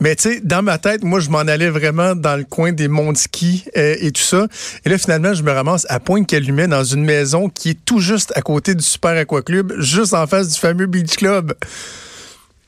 Mais 0.00 0.14
tu 0.14 0.22
sais, 0.34 0.40
dans 0.42 0.62
ma 0.62 0.78
tête, 0.78 1.02
moi, 1.02 1.20
je 1.20 1.30
m'en 1.30 1.38
allais 1.38 1.70
vraiment 1.70 2.14
dans 2.14 2.36
le 2.36 2.44
coin 2.44 2.72
des 2.72 2.88
monts 2.88 3.12
de 3.12 3.16
ski 3.18 3.64
euh, 3.76 3.96
et 3.98 4.12
tout 4.12 4.22
ça. 4.22 4.46
Et 4.84 4.88
là, 4.90 4.98
finalement, 4.98 5.34
je 5.34 5.42
me 5.42 5.50
ramasse 5.50 5.86
à 5.88 6.00
Pointe-Calumet 6.00 6.68
dans 6.68 6.84
une 6.84 7.04
maison 7.04 7.48
qui 7.48 7.70
est 7.70 7.84
tout 7.84 8.00
juste 8.00 8.32
à 8.36 8.42
côté 8.42 8.74
du 8.74 8.84
Super 8.84 9.16
Aqua 9.16 9.42
Club, 9.42 9.72
juste 9.78 10.14
en 10.14 10.26
face 10.26 10.48
du 10.52 10.58
fameux 10.58 10.86
Beach 10.86 11.16
Club. 11.16 11.54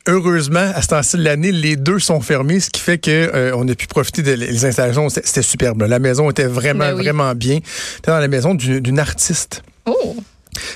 Heureusement, 0.06 0.72
à 0.74 0.80
ce 0.80 0.88
temps-ci 0.88 1.18
de 1.18 1.22
l'année, 1.22 1.52
les 1.52 1.76
deux 1.76 1.98
sont 1.98 2.22
fermés, 2.22 2.60
ce 2.60 2.70
qui 2.70 2.80
fait 2.80 2.96
que 2.96 3.10
euh, 3.10 3.52
on 3.54 3.68
a 3.68 3.74
pu 3.74 3.86
profiter 3.86 4.22
des 4.22 4.64
installations. 4.64 5.10
C'était 5.10 5.42
superbe. 5.42 5.82
La 5.82 5.98
maison 5.98 6.30
était 6.30 6.46
vraiment, 6.46 6.86
Ben 6.86 6.94
oui. 6.96 7.02
vraiment 7.02 7.34
bien. 7.34 7.58
C'était 7.96 8.10
dans 8.10 8.18
la 8.18 8.28
maison 8.28 8.54
d'une 8.54 8.98
artiste. 8.98 9.62
Oh. 9.84 10.16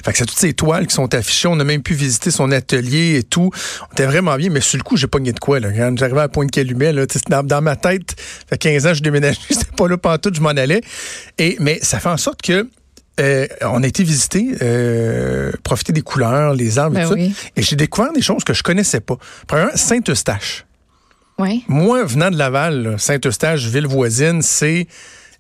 Fait 0.05 0.13
que 0.13 0.19
c'est 0.19 0.27
toutes 0.27 0.39
ces 0.39 0.53
toiles 0.53 0.87
qui 0.87 0.95
sont 0.95 1.13
affichées. 1.15 1.49
On 1.49 1.59
a 1.61 1.65
même 1.65 1.83
pu 1.83 1.95
visiter 1.95 2.31
son 2.31 2.51
atelier 2.53 3.17
et 3.19 3.23
tout. 3.23 3.51
On 3.89 3.93
était 3.93 4.07
vraiment 4.07 4.37
bien, 4.37 4.51
mais 4.51 4.61
sur 4.61 4.79
le 4.79 4.83
coup, 4.83 4.97
j'ai 4.97 5.07
pogné 5.07 5.33
de 5.33 5.39
quoi, 5.41 5.61
là. 5.61 5.69
Quand 5.73 5.97
j'arrivais 5.99 6.21
à 6.21 6.29
Pointe-Calumet, 6.29 6.93
là, 6.93 7.05
dans, 7.29 7.43
dans 7.43 7.63
ma 7.63 7.77
tête, 7.77 8.15
ça 8.19 8.47
fait 8.51 8.59
15 8.59 8.87
ans, 8.87 8.95
je 8.95 9.03
déménageais, 9.03 9.39
c'était 9.51 9.77
pas 9.77 9.89
là 9.89 9.97
pantoute, 9.97 10.35
je 10.35 10.41
m'en 10.41 10.51
allais. 10.51 10.81
Et, 11.39 11.57
mais 11.61 11.79
ça 11.83 12.01
fait 12.01 12.09
en 12.09 12.17
sorte 12.17 12.43
que, 12.43 12.69
euh, 13.21 13.47
on 13.63 13.83
a 13.83 13.87
été 13.87 14.05
visiter, 14.05 14.55
euh, 14.63 15.53
profiter 15.65 15.93
des 15.93 16.01
couleurs, 16.01 16.55
les 16.55 16.79
arbres 16.79 16.97
et 16.97 17.01
Ben 17.03 17.09
tout 17.09 17.15
ça. 17.15 17.21
oui. 17.21 17.35
Et 17.57 17.63
j'ai 17.63 17.77
découvert 17.77 18.13
des 18.13 18.23
choses 18.23 18.43
que 18.43 18.55
je 18.55 18.63
connaissais 18.63 19.01
pas. 19.01 19.17
Premièrement, 19.47 19.73
Saint-Eustache. 19.75 20.65
Oui. 21.39 21.65
Moi, 21.69 22.05
venant 22.05 22.31
de 22.31 22.37
Laval, 22.37 22.97
Saint-Eustache, 22.99 23.65
ville 23.67 23.87
voisine, 23.87 24.41
c'est 24.43 24.87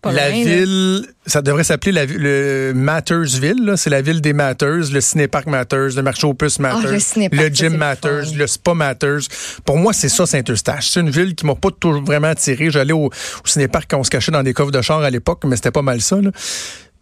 Pas 0.02 0.10
la 0.12 0.30
loin, 0.30 0.38
là. 0.38 0.44
ville, 0.44 1.06
ça 1.26 1.42
devrait 1.42 1.62
s'appeler 1.62 1.92
la 1.92 2.04
le 2.06 2.72
Mattersville, 2.74 3.74
c'est 3.76 3.88
la 3.90 4.02
ville 4.02 4.20
des 4.20 4.32
Matters, 4.32 4.90
le 4.92 5.00
cinéparc 5.00 5.46
Matters, 5.46 5.90
le 5.94 6.02
marché 6.02 6.26
aux 6.26 6.34
puces 6.34 6.58
Matters, 6.58 6.82
Ah, 6.88 6.90
le 6.92 6.98
cinéparc, 6.98 7.40
ça, 7.42 7.48
gym 7.52 7.72
le 7.74 7.78
Matters, 7.78 8.34
le 8.36 8.46
spa 8.48 8.74
Matters. 8.74 9.20
Pour 9.64 9.78
moi, 9.78 9.92
c'est 9.92 10.08
ça 10.08 10.26
Saint-Eustache. 10.26 10.88
C'est 10.90 11.00
une 11.00 11.10
ville 11.10 11.34
qui 11.36 11.46
m'a 11.46 11.54
pas 11.54 11.70
toujours 11.70 12.02
vraiment 12.02 12.26
attiré. 12.28 12.70
J'allais 12.70 12.92
au, 12.92 13.06
au 13.06 13.46
cinéparc 13.46 13.86
quand 13.90 13.98
on 14.00 14.04
se 14.04 14.10
cachait 14.10 14.32
dans 14.32 14.42
des 14.42 14.52
coffres 14.54 14.72
de 14.72 14.82
char 14.82 15.00
à 15.00 15.10
l'époque, 15.10 15.42
mais 15.46 15.54
c'était 15.56 15.70
pas 15.70 15.82
mal 15.82 16.00
ça. 16.00 16.20
là. 16.20 16.30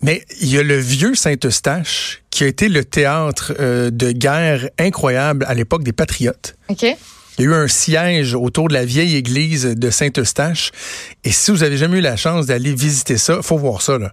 Mais 0.03 0.23
il 0.41 0.49
y 0.49 0.59
a 0.59 0.63
le 0.63 0.77
vieux 0.77 1.15
Saint-Eustache 1.15 2.23
qui 2.31 2.45
a 2.45 2.47
été 2.47 2.69
le 2.69 2.85
théâtre 2.85 3.53
euh, 3.61 3.91
de 3.91 4.13
guerre 4.13 4.69
incroyable 4.79 5.45
à 5.49 5.55
l'époque 5.55 5.85
des 5.85 5.93
Patriotes. 5.93 6.55
OK. 6.69 6.85
Il 7.41 7.45
y 7.45 7.47
a 7.47 7.51
eu 7.53 7.55
un 7.55 7.69
siège 7.69 8.35
autour 8.35 8.69
de 8.69 8.75
la 8.75 8.85
vieille 8.85 9.17
église 9.17 9.65
de 9.65 9.91
Saint-Eustache. 9.91 10.73
Et 11.25 11.31
si 11.33 11.51
vous 11.51 11.63
avez 11.63 11.79
jamais 11.79 11.97
eu 11.99 12.03
la 12.03 12.17
chance 12.17 12.45
d'aller 12.45 12.75
visiter 12.75 13.17
ça, 13.17 13.41
faut 13.41 13.57
voir 13.57 13.81
ça. 13.81 13.97
là. 13.97 14.13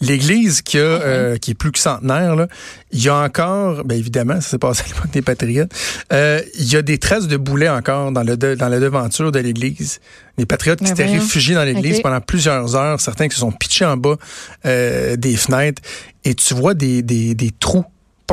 L'église 0.00 0.62
qui, 0.62 0.78
a, 0.78 0.80
euh, 0.80 1.36
qui 1.36 1.50
est 1.50 1.54
plus 1.54 1.70
que 1.70 1.78
centenaire, 1.78 2.34
là, 2.34 2.48
il 2.90 3.02
y 3.04 3.10
a 3.10 3.14
encore, 3.16 3.84
bien 3.84 3.98
évidemment, 3.98 4.40
ça 4.40 4.48
s'est 4.48 4.58
passé 4.58 4.82
à 4.84 4.88
l'époque 4.88 5.10
des 5.12 5.20
Patriotes, 5.20 5.70
euh, 6.14 6.40
il 6.58 6.72
y 6.72 6.76
a 6.76 6.82
des 6.82 6.96
traces 6.98 7.28
de 7.28 7.36
boulets 7.36 7.68
encore 7.68 8.10
dans, 8.10 8.22
le 8.24 8.36
de- 8.38 8.54
dans 8.54 8.68
la 8.68 8.80
devanture 8.80 9.30
de 9.30 9.38
l'église. 9.38 10.00
Les 10.38 10.46
Patriotes 10.46 10.78
qui 10.78 10.84
Mais 10.84 10.90
s'étaient 10.90 11.04
réfugiés 11.06 11.54
dans 11.54 11.62
l'église 11.64 12.00
pendant 12.00 12.20
plusieurs 12.22 12.74
heures, 12.74 13.00
certains 13.02 13.28
qui 13.28 13.34
se 13.34 13.40
sont 13.40 13.52
pitchés 13.52 13.84
en 13.84 13.96
bas 13.98 14.16
euh, 14.64 15.14
des 15.16 15.36
fenêtres. 15.36 15.82
Et 16.24 16.34
tu 16.34 16.54
vois 16.54 16.72
des, 16.74 17.02
des, 17.02 17.34
des 17.34 17.50
trous 17.50 17.84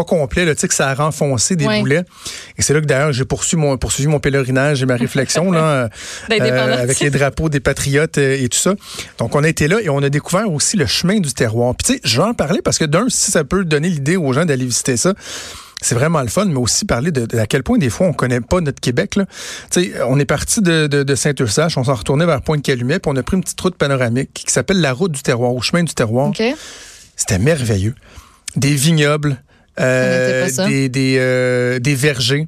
pas 0.04 0.46
là, 0.46 0.54
tu 0.56 0.62
sais, 0.62 0.68
que 0.68 0.74
ça 0.74 0.90
a 0.90 0.94
renfoncé 0.94 1.56
des 1.56 1.66
Ouais. 1.66 1.80
boulets. 1.80 2.04
Et 2.58 2.62
c'est 2.62 2.74
là 2.74 2.82
que 2.82 2.86
d'ailleurs 2.86 3.12
j'ai 3.14 3.26
poursuivi 3.26 3.62
mon, 3.62 3.78
poursuivi 3.78 4.08
mon 4.08 4.20
pèlerinage 4.20 4.82
et 4.84 4.86
ma 4.86 4.96
réflexion 4.96 5.52
là, 5.52 5.60
euh, 5.64 5.90
D'indépendance. 6.30 6.80
avec 6.80 7.00
les 7.00 7.10
drapeaux 7.10 7.50
des 7.50 7.60
patriotes 7.60 8.18
euh, 8.18 8.38
et 8.42 8.50
tout 8.50 8.58
ça. 8.58 8.76
Donc 9.18 9.36
on 9.36 9.44
a 9.44 9.48
été 9.50 9.68
là 9.68 9.80
et 9.82 9.90
on 9.90 10.00
a 10.04 10.10
découvert 10.10 10.52
aussi 10.52 10.78
le 10.78 10.86
chemin 10.86 11.20
du 11.20 11.34
terroir. 11.34 11.76
Puis 11.76 11.88
tu 11.88 11.94
sais, 11.96 12.02
je 12.04 12.22
vais 12.22 12.28
en 12.28 12.34
parler 12.34 12.62
parce 12.62 12.78
que 12.78 12.86
d'un, 12.86 13.06
si 13.10 13.32
ça 13.32 13.44
peut 13.44 13.66
donner 13.66 13.90
l'idée 13.90 14.18
aux 14.18 14.34
gens 14.34 14.46
d'aller 14.46 14.66
visiter 14.66 14.98
ça. 14.98 15.14
C'est 15.82 15.96
vraiment 15.96 16.22
le 16.22 16.28
fun, 16.28 16.44
mais 16.44 16.58
aussi 16.58 16.84
parler 16.84 17.10
de, 17.12 17.26
de 17.26 17.38
à 17.38 17.46
quel 17.48 17.64
point 17.64 17.78
des 17.78 17.90
fois 17.90 18.08
on 18.08 18.12
connaît 18.12 18.42
pas 18.42 18.60
notre 18.60 18.82
Québec. 18.82 19.16
Là. 19.16 19.26
Tu 19.72 19.82
sais, 19.94 19.94
on 20.06 20.20
est 20.20 20.26
parti 20.26 20.62
de, 20.62 20.88
de, 20.88 21.04
de 21.04 21.16
Saint-Eustache, 21.16 21.78
on 21.78 21.86
s'en 21.86 21.94
retournait 21.94 22.26
vers 22.26 22.42
Pointe-Calumet, 22.42 23.00
puis 23.00 23.10
on 23.10 23.16
a 23.16 23.24
pris 23.24 23.38
une 23.38 23.44
petite 23.44 23.62
route 23.62 23.76
panoramique 23.76 24.34
qui 24.34 24.52
s'appelle 24.52 24.82
la 24.82 24.92
route 24.92 25.14
du 25.14 25.22
terroir, 25.22 25.54
ou 25.54 25.62
chemin 25.62 25.84
du 25.84 25.94
terroir. 25.94 26.34
C'était 27.16 27.40
merveilleux. 27.40 27.96
Des 28.58 28.74
vignobles, 28.74 29.42
euh, 29.80 30.48
des, 30.68 30.90
des, 30.90 31.16
euh, 31.20 31.80
des 31.80 31.96
vergers. 31.96 32.46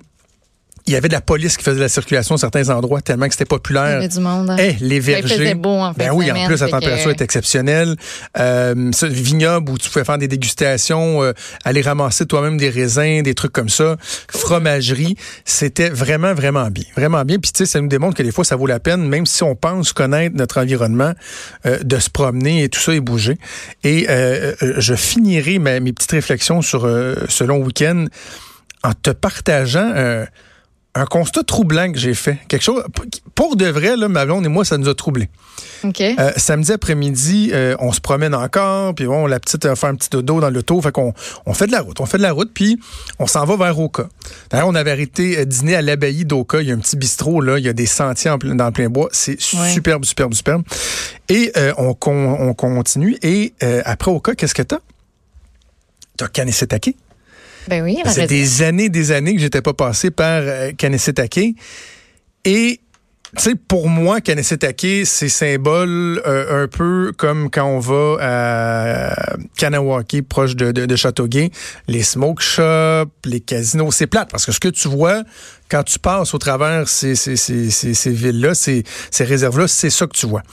Il 0.88 0.93
y 0.93 0.95
avait 0.95 1.07
de 1.07 1.13
la 1.13 1.21
police 1.21 1.57
qui 1.57 1.63
faisait 1.63 1.79
la 1.79 1.89
circulation 1.89 2.35
à 2.35 2.38
certains 2.38 2.69
endroits 2.69 3.01
tellement 3.01 3.27
que 3.27 3.33
c'était 3.33 3.45
populaire. 3.45 3.88
Il 3.88 3.93
y 3.93 3.95
avait 3.95 4.07
du 4.07 4.19
monde. 4.19 4.50
Hein. 4.50 4.57
Eh, 4.59 4.75
les 4.79 5.00
vergers. 5.00 5.38
Ben, 5.38 5.47
il 5.50 5.55
beau 5.55 5.69
en 5.69 5.91
Ben 5.91 6.11
oui, 6.13 6.31
en 6.31 6.45
plus, 6.45 6.59
la 6.59 6.69
température 6.69 7.11
est 7.11 7.21
exceptionnelle. 7.21 7.95
Euh, 8.38 8.91
ce 8.93 9.05
vignoble 9.05 9.71
où 9.71 9.77
tu 9.77 9.89
pouvais 9.89 10.05
faire 10.05 10.17
des 10.17 10.27
dégustations, 10.27 11.23
euh, 11.23 11.33
aller 11.65 11.81
ramasser 11.81 12.25
toi-même 12.25 12.57
des 12.57 12.69
raisins, 12.69 13.21
des 13.23 13.33
trucs 13.33 13.53
comme 13.53 13.69
ça. 13.69 13.97
Fromagerie. 14.29 15.15
C'était 15.45 15.89
vraiment, 15.89 16.33
vraiment 16.33 16.69
bien. 16.69 16.85
Vraiment 16.95 17.23
bien. 17.23 17.38
Puis, 17.38 17.51
tu 17.51 17.59
sais, 17.59 17.65
ça 17.65 17.81
nous 17.81 17.88
démontre 17.88 18.15
que 18.15 18.23
des 18.23 18.31
fois, 18.31 18.43
ça 18.43 18.55
vaut 18.55 18.67
la 18.67 18.79
peine, 18.79 19.07
même 19.07 19.25
si 19.25 19.43
on 19.43 19.55
pense 19.55 19.93
connaître 19.93 20.35
notre 20.35 20.59
environnement, 20.59 21.13
euh, 21.65 21.79
de 21.83 22.00
se 22.00 22.09
promener 22.09 22.63
et 22.63 22.69
tout 22.69 22.79
ça 22.79 22.93
et 22.93 23.00
bouger. 23.00 23.38
Et 23.83 24.07
euh, 24.09 24.53
euh, 24.61 24.73
je 24.77 24.95
finirai 24.95 25.59
mes 25.59 25.93
petites 25.93 26.11
réflexions 26.11 26.61
sur 26.61 26.81
ce 26.81 27.43
long 27.43 27.57
week-end 27.57 28.05
en 28.83 28.93
te 28.93 29.11
partageant 29.11 30.25
un 30.93 31.05
constat 31.05 31.43
troublant 31.43 31.91
que 31.91 31.98
j'ai 31.98 32.13
fait. 32.13 32.38
Quelque 32.48 32.63
chose, 32.63 32.83
pour 33.33 33.55
de 33.55 33.65
vrai, 33.65 33.95
là, 33.95 34.10
ma 34.10 34.25
blonde 34.25 34.45
et 34.45 34.50
moi, 34.50 34.65
ça 34.65 34.77
nous 34.77 34.89
a 34.89 34.95
troublés. 34.95 35.29
Euh, 35.86 36.31
samedi 36.36 36.71
après-midi, 36.71 37.51
euh, 37.53 37.75
on 37.79 37.91
se 37.91 38.01
promène 38.01 38.36
encore, 38.36 38.93
puis 38.93 39.05
bon, 39.05 39.25
la 39.25 39.39
petite 39.39 39.65
va 39.65 39.75
faire 39.75 39.89
un 39.89 39.95
petit 39.95 40.10
dodo 40.10 40.39
dans 40.41 40.50
l'auto, 40.50 40.81
fait 40.81 40.91
qu'on 40.91 41.13
on 41.45 41.53
fait 41.53 41.67
de 41.67 41.71
la 41.71 41.81
route. 41.81 42.00
On 42.01 42.05
fait 42.05 42.17
de 42.17 42.24
la 42.24 42.33
route, 42.33 42.51
puis 42.53 42.79
on 43.19 43.27
s'en 43.27 43.45
va 43.45 43.55
vers 43.55 43.79
Oka. 43.79 44.07
D'ailleurs, 44.50 44.67
on 44.67 44.75
avait 44.75 44.91
arrêté 44.91 45.39
euh, 45.39 45.45
dîner 45.45 45.75
à 45.75 45.81
l'abbaye 45.81 46.25
d'Oka. 46.25 46.62
Il 46.62 46.67
y 46.67 46.71
a 46.71 46.75
un 46.75 46.79
petit 46.79 46.98
bistrot, 46.98 47.41
là, 47.41 47.57
il 47.57 47.65
y 47.65 47.69
a 47.69 47.74
des 47.74 47.86
sentiers 47.86 48.31
dans 48.43 48.65
le 48.65 48.71
plein 48.71 48.89
bois. 48.89 49.10
C'est 49.12 49.39
superbe, 49.39 50.03
superbe, 50.03 50.33
superbe. 50.33 50.63
Et 51.29 51.51
on, 51.77 51.95
on, 52.05 52.53
continue. 52.53 53.17
Et 53.24 53.53
après 53.86 54.12
Oka, 54.12 54.36
qu'est-ce 54.36 54.53
que 54.53 54.62
t'as? 54.62 54.79
T'as 56.17 56.27
Kanesetake. 56.27 56.95
Ben 57.68 57.84
oui, 57.84 57.98
C'est 58.06 58.27
des 58.27 58.62
années, 58.62 58.89
des 58.89 59.12
années 59.12 59.36
que 59.36 59.41
j'étais 59.41 59.62
pas 59.62 59.74
passé 59.74 60.12
par 60.12 60.41
euh, 60.44 60.72
Et 62.46 62.80
tu 63.38 63.44
sais, 63.44 63.56
pour 63.56 63.88
moi, 63.88 64.20
Kanesetake, 64.20 65.06
c'est 65.06 65.30
symbole 65.30 66.22
euh, 66.27 66.65
un 66.65 66.68
peu 66.68 67.13
comme 67.18 67.50
quand 67.50 67.65
on 67.65 67.80
va 67.80 68.18
à 68.20 69.36
Kanawaki, 69.58 70.22
proche 70.22 70.58
de, 70.58 70.72
de, 70.74 70.96
Châteauguay, 70.98 71.50
les 71.88 72.03
smoke 72.03 72.41
shops, 72.41 73.10
les 73.24 73.39
casinos, 73.39 73.91
c'est 73.91 74.08
plate. 74.08 74.30
Parce 74.30 74.46
que 74.46 74.51
ce 74.51 74.60
que 74.60 74.68
tu 74.68 74.89
vois 74.89 75.24
quand 75.70 75.84
tu 75.84 75.98
passes 75.98 76.34
au 76.34 76.39
travers 76.39 76.89
ces, 76.89 77.15
ces, 77.15 77.38
ces, 77.38 77.70
ces 77.70 78.12
villes-là, 78.12 78.53
ces, 78.53 78.84
ces 79.12 79.24
réserves-là, 79.24 79.70
c'est 79.70 79.89
ça 79.89 80.08
que 80.08 80.18
tu 80.18 80.25
vois. 80.25 80.44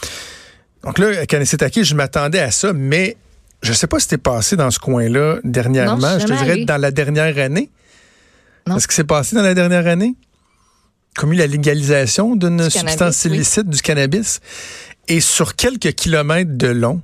Donc 0.85 0.99
là, 0.99 1.23
à 1.23 1.27
Kanesetake, 1.27 1.83
je 1.83 1.97
m'attendais 1.97 2.39
à 2.39 2.53
ça, 2.53 2.73
mais 2.73 3.17
je 3.63 3.73
sais 3.73 3.87
pas 3.87 3.99
si 3.99 4.09
t'es 4.09 4.19
passé 4.19 4.57
dans 4.57 4.71
ce 4.71 4.79
coin-là 4.79 5.39
dernièrement. 5.45 6.19
je, 6.19 6.27
te 6.27 6.33
dirais 6.33 6.65
dans 6.65 6.77
la 6.77 6.91
dernière 6.91 7.39
année. 7.39 7.71
Qu'est-ce 8.67 8.89
qui 8.89 8.95
s'est 8.95 9.05
passé 9.05 9.35
dans 9.35 9.43
la 9.43 9.55
dernière 9.55 9.87
année? 9.87 10.15
Comme 11.17 11.33
eu 11.33 11.37
la 11.37 11.47
légalisation 11.47 12.37
d'une 12.37 12.69
substance 12.71 13.25
illicite 13.25 13.69
du 13.69 13.81
cannabis. 13.81 14.41
Et 15.09 15.21
sur 15.21 15.57
quelques 15.57 15.93
kilomètres 15.95 16.53
de 16.55 16.69
long, 16.69 17.01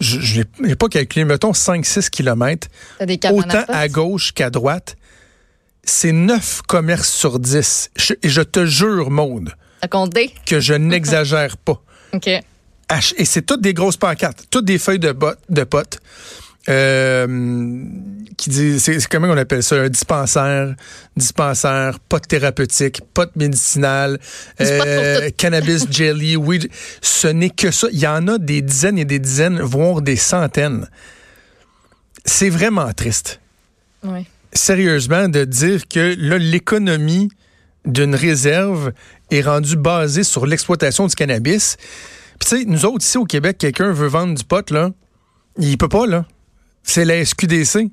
je 0.00 0.42
n'ai 0.60 0.76
pas 0.76 0.88
calculé, 0.88 1.24
mettons 1.24 1.52
5-6 1.52 2.10
kilomètres, 2.10 2.68
autant 3.00 3.64
à 3.68 3.88
gauche 3.88 4.32
qu'à 4.32 4.50
droite, 4.50 4.96
c'est 5.82 6.12
9 6.12 6.62
commerces 6.62 7.12
sur 7.12 7.38
10. 7.38 7.90
et 8.22 8.28
je 8.28 8.40
te 8.40 8.64
jure, 8.64 9.10
Maude, 9.10 9.52
que 10.46 10.60
je 10.60 10.74
n'exagère 10.74 11.56
pas. 11.56 11.82
OK. 12.12 12.30
Et 13.16 13.24
c'est 13.24 13.42
toutes 13.42 13.62
des 13.62 13.74
grosses 13.74 13.96
pancartes, 13.96 14.46
toutes 14.50 14.64
des 14.64 14.78
feuilles 14.78 14.98
de, 14.98 15.14
de 15.48 15.64
potes. 15.64 16.00
Euh, 16.66 17.26
qui 18.38 18.48
dit, 18.48 18.80
c'est 18.80 19.06
comment 19.06 19.28
on 19.28 19.36
appelle 19.36 19.62
ça, 19.62 19.76
un 19.76 19.90
dispensaire, 19.90 20.74
dispensaire, 21.14 22.00
pote 22.00 22.26
thérapeutique, 22.26 23.02
pote 23.12 23.36
médicinal, 23.36 24.18
euh, 24.60 25.28
cannabis 25.36 25.86
jelly, 25.90 26.36
oui, 26.36 26.66
ce 27.02 27.28
n'est 27.28 27.50
que 27.50 27.70
ça. 27.70 27.88
Il 27.92 27.98
y 27.98 28.06
en 28.06 28.28
a 28.28 28.38
des 28.38 28.62
dizaines 28.62 28.98
et 28.98 29.04
des 29.04 29.18
dizaines, 29.18 29.60
voire 29.60 30.00
des 30.00 30.16
centaines. 30.16 30.88
C'est 32.24 32.48
vraiment 32.48 32.90
triste. 32.94 33.40
Oui. 34.02 34.26
Sérieusement, 34.54 35.28
de 35.28 35.44
dire 35.44 35.86
que 35.86 36.14
là, 36.18 36.38
l'économie 36.38 37.28
d'une 37.84 38.14
réserve 38.14 38.92
est 39.30 39.42
rendue 39.42 39.76
basée 39.76 40.24
sur 40.24 40.46
l'exploitation 40.46 41.06
du 41.06 41.14
cannabis. 41.14 41.76
Puis 42.38 42.48
tu 42.48 42.58
sais, 42.58 42.64
nous 42.64 42.84
autres 42.84 43.04
ici 43.04 43.18
au 43.18 43.24
Québec, 43.24 43.58
quelqu'un 43.58 43.92
veut 43.92 44.08
vendre 44.08 44.34
du 44.34 44.44
pot, 44.44 44.70
là, 44.70 44.90
il 45.58 45.78
peut 45.78 45.88
pas, 45.88 46.06
là. 46.06 46.26
C'est 46.82 47.04
la 47.04 47.24
SQDC. 47.24 47.90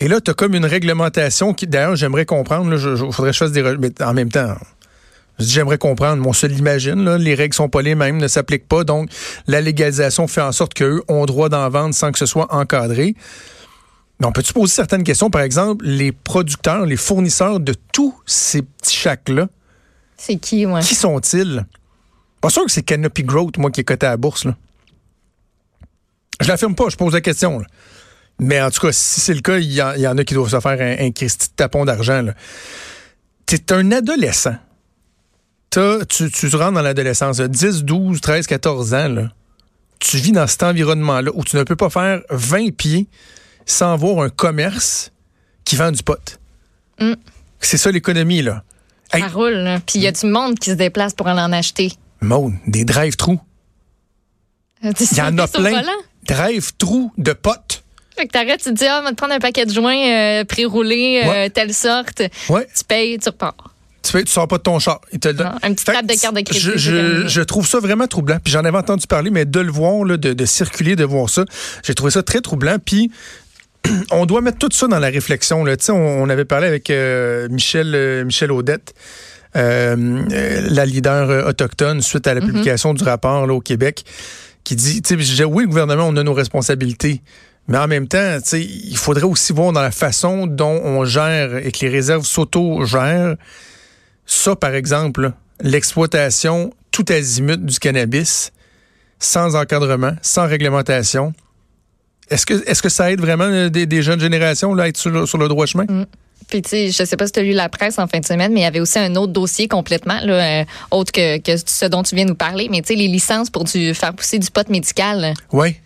Et 0.00 0.08
là, 0.08 0.20
tu 0.20 0.30
as 0.30 0.34
comme 0.34 0.54
une 0.54 0.66
réglementation 0.66 1.54
qui, 1.54 1.66
d'ailleurs, 1.66 1.96
j'aimerais 1.96 2.26
comprendre, 2.26 2.72
il 2.72 3.12
faudrait 3.12 3.30
que 3.30 3.34
je 3.34 3.38
fasse 3.38 3.52
des... 3.52 3.62
Mais 3.62 3.90
en 4.02 4.14
même 4.14 4.30
temps, 4.30 4.54
j'aimerais 5.38 5.78
comprendre, 5.78 6.26
on 6.26 6.32
se 6.32 6.46
l'imagine, 6.46 7.16
les 7.16 7.34
règles 7.34 7.54
sont 7.54 7.68
pas 7.68 7.82
les 7.82 7.94
mêmes, 7.94 8.18
ne 8.18 8.28
s'appliquent 8.28 8.68
pas, 8.68 8.84
donc 8.84 9.10
la 9.46 9.60
légalisation 9.60 10.26
fait 10.26 10.40
en 10.40 10.52
sorte 10.52 10.74
qu'eux 10.74 11.02
ont 11.08 11.24
droit 11.24 11.48
d'en 11.48 11.68
vendre 11.68 11.94
sans 11.94 12.12
que 12.12 12.18
ce 12.18 12.26
soit 12.26 12.52
encadré. 12.52 13.14
Mais 14.20 14.26
on 14.26 14.32
peut-tu 14.32 14.52
poser 14.52 14.72
certaines 14.72 15.04
questions? 15.04 15.30
Par 15.30 15.42
exemple, 15.42 15.84
les 15.84 16.12
producteurs, 16.12 16.86
les 16.86 16.96
fournisseurs 16.96 17.60
de 17.60 17.74
tous 17.92 18.14
ces 18.26 18.62
petits 18.62 18.96
chacs-là. 18.96 19.48
C'est 20.16 20.36
qui, 20.36 20.66
moi? 20.66 20.80
Qui 20.80 20.94
sont-ils? 20.94 21.64
Pas 22.42 22.50
sûr 22.50 22.64
que 22.64 22.72
c'est 22.72 22.82
Canopy 22.82 23.22
Growth, 23.22 23.56
moi, 23.56 23.70
qui 23.70 23.80
est 23.80 23.84
coté 23.84 24.04
à 24.04 24.10
la 24.10 24.16
bourse. 24.18 24.44
Là. 24.44 24.56
Je 26.40 26.48
l'affirme 26.48 26.74
pas, 26.74 26.88
je 26.88 26.96
pose 26.96 27.14
la 27.14 27.20
question. 27.20 27.62
Mais 28.40 28.60
en 28.60 28.68
tout 28.68 28.80
cas, 28.80 28.90
si 28.90 29.20
c'est 29.20 29.32
le 29.32 29.40
cas, 29.40 29.58
il 29.58 29.72
y, 29.72 29.80
en 29.80 30.18
a 30.18 30.24
qui 30.24 30.34
doivent 30.34 30.50
se 30.50 30.58
faire 30.58 30.80
un, 30.80 31.06
un 31.06 31.12
Christy 31.12 31.48
de 31.48 31.54
tapon 31.54 31.84
d'argent. 31.84 32.24
Tu 33.46 33.54
es 33.54 33.72
un 33.72 33.92
adolescent. 33.92 34.56
tu, 35.70 36.30
tu 36.32 36.56
rentres 36.56 36.72
dans 36.72 36.82
l'adolescence, 36.82 37.40
10, 37.40 37.84
12, 37.84 38.20
13, 38.20 38.48
14 38.48 38.94
ans. 38.94 39.08
Là. 39.08 39.28
Tu 40.00 40.16
vis 40.16 40.32
dans 40.32 40.48
cet 40.48 40.64
environnement-là 40.64 41.30
où 41.34 41.44
tu 41.44 41.56
ne 41.56 41.62
peux 41.62 41.76
pas 41.76 41.90
faire 41.90 42.22
20 42.30 42.74
pieds 42.74 43.06
sans 43.66 43.96
voir 43.96 44.24
un 44.24 44.30
commerce 44.30 45.12
qui 45.64 45.76
vend 45.76 45.92
du 45.92 46.02
pot. 46.02 46.40
Mm. 46.98 47.12
C'est 47.60 47.78
ça 47.78 47.92
l'économie, 47.92 48.42
là. 48.42 48.64
Ça 49.12 49.28
roule, 49.28 49.78
Puis 49.86 50.00
il 50.00 50.02
y 50.02 50.08
a 50.08 50.12
du 50.12 50.26
monde 50.26 50.58
qui 50.58 50.70
se 50.70 50.74
déplace 50.74 51.14
pour 51.14 51.28
aller 51.28 51.42
en 51.42 51.52
acheter. 51.52 51.92
Maude, 52.22 52.54
des 52.66 52.84
drive-through. 52.84 53.38
Il 54.82 55.16
y 55.16 55.20
en 55.20 55.38
a 55.38 55.46
plein. 55.46 55.82
Drive-through 56.26 57.12
de 57.18 57.32
potes. 57.32 57.82
Fait 58.16 58.26
que 58.26 58.32
t'arrêtes, 58.32 58.62
tu 58.62 58.70
te 58.70 58.74
dis, 58.74 58.84
ah, 58.86 58.98
on 59.00 59.04
va 59.04 59.10
te 59.10 59.16
prendre 59.16 59.32
un 59.32 59.38
paquet 59.38 59.64
de 59.64 59.72
joints 59.72 59.96
euh, 59.96 60.44
pré-roulés, 60.44 61.22
euh, 61.24 61.48
telle 61.48 61.72
sorte. 61.72 62.22
Ouais. 62.48 62.66
Tu 62.76 62.84
payes, 62.84 63.18
tu 63.18 63.28
repars. 63.28 63.72
Tu, 64.02 64.24
tu 64.24 64.30
sors 64.30 64.48
pas 64.48 64.58
de 64.58 64.62
ton 64.62 64.78
char. 64.78 65.00
Il 65.12 65.20
te 65.20 65.28
non, 65.28 65.52
un 65.62 65.72
petit 65.72 65.84
table 65.84 66.08
de 66.08 66.20
carte 66.20 66.34
de 66.34 66.40
crédit. 66.40 66.60
Je, 66.60 66.76
je, 66.76 67.28
je, 67.28 67.40
trouve 67.40 67.66
ça 67.66 67.78
vraiment 67.78 68.06
troublant. 68.06 68.38
Puis 68.42 68.52
j'en 68.52 68.64
avais 68.64 68.76
entendu 68.76 69.06
parler, 69.06 69.30
mais 69.30 69.44
de 69.44 69.60
le 69.60 69.70
voir, 69.70 70.04
là, 70.04 70.16
de, 70.16 70.32
de 70.32 70.44
circuler, 70.44 70.96
de 70.96 71.04
voir 71.04 71.30
ça, 71.30 71.44
j'ai 71.84 71.94
trouvé 71.94 72.10
ça 72.10 72.22
très 72.22 72.40
troublant. 72.40 72.76
Puis 72.84 73.10
on 74.10 74.26
doit 74.26 74.40
mettre 74.40 74.58
tout 74.58 74.68
ça 74.72 74.86
dans 74.88 74.98
la 74.98 75.08
réflexion. 75.08 75.64
Là. 75.64 75.76
On, 75.88 75.92
on 75.92 76.28
avait 76.28 76.44
parlé 76.44 76.66
avec 76.66 76.90
euh, 76.90 77.48
Michel, 77.48 77.94
euh, 77.94 78.24
Michel 78.24 78.52
Audette. 78.52 78.94
Euh, 79.54 80.64
la 80.70 80.86
leader 80.86 81.46
autochtone 81.46 82.00
suite 82.00 82.26
à 82.26 82.34
la 82.34 82.40
mhm. 82.40 82.46
publication 82.46 82.94
du 82.94 83.04
rapport 83.04 83.46
là, 83.46 83.52
au 83.52 83.60
Québec 83.60 84.04
qui 84.64 84.76
dit, 84.76 85.02
oui, 85.44 85.64
le 85.64 85.68
gouvernement, 85.68 86.06
on 86.08 86.16
a 86.16 86.22
nos 86.22 86.34
responsabilités, 86.34 87.20
mais 87.68 87.78
en 87.78 87.88
même 87.88 88.08
temps, 88.08 88.38
il 88.52 88.96
faudrait 88.96 89.24
aussi 89.24 89.52
voir 89.52 89.72
dans 89.72 89.82
la 89.82 89.90
façon 89.90 90.46
dont 90.46 90.80
on 90.84 91.04
gère 91.04 91.56
et 91.56 91.72
que 91.72 91.80
les 91.80 91.88
réserves 91.88 92.24
s'auto-gèrent. 92.24 93.36
Ça, 94.26 94.56
par 94.56 94.74
exemple, 94.74 95.32
l'exploitation 95.60 96.72
tout 96.90 97.04
azimut 97.08 97.64
du 97.64 97.78
cannabis, 97.78 98.52
sans 99.18 99.56
encadrement, 99.56 100.12
sans 100.22 100.46
réglementation. 100.46 101.32
Est-ce 102.30 102.46
que, 102.46 102.54
est-ce 102.68 102.82
que 102.82 102.88
ça 102.88 103.10
aide 103.12 103.20
vraiment 103.20 103.68
des, 103.68 104.02
jeunes 104.02 104.20
générations 104.20 104.74
là, 104.74 104.84
à 104.84 104.88
être 104.88 104.96
sur 104.96 105.10
le, 105.10 105.48
droit 105.48 105.66
chemin? 105.66 105.84
Mm. 105.84 106.06
Puis, 106.48 106.62
tu 106.62 106.70
sais, 106.70 106.90
je 106.90 107.04
sais 107.04 107.16
pas 107.16 107.26
si 107.26 107.32
tu 107.32 107.40
as 107.40 107.42
lu 107.42 107.52
la 107.52 107.68
presse 107.68 107.98
en 107.98 108.06
fin 108.06 108.20
de 108.20 108.24
semaine, 108.24 108.52
mais 108.52 108.60
il 108.60 108.64
y 108.64 108.66
avait 108.66 108.80
aussi 108.80 108.98
un 108.98 109.14
autre 109.16 109.32
dossier 109.32 109.68
complètement, 109.68 110.18
là, 110.22 110.60
euh, 110.60 110.64
autre 110.90 111.12
que, 111.12 111.38
que, 111.38 111.52
ce 111.64 111.86
dont 111.86 112.02
tu 112.02 112.14
viens 112.14 112.24
nous 112.24 112.34
parler. 112.34 112.68
Mais, 112.70 112.82
tu 112.82 112.88
sais, 112.88 112.94
les 112.94 113.08
licences 113.08 113.50
pour 113.50 113.64
du, 113.64 113.94
faire 113.94 114.14
pousser 114.14 114.38
du 114.38 114.50
pot 114.50 114.68
médical. 114.68 115.34
Oui. 115.52 115.76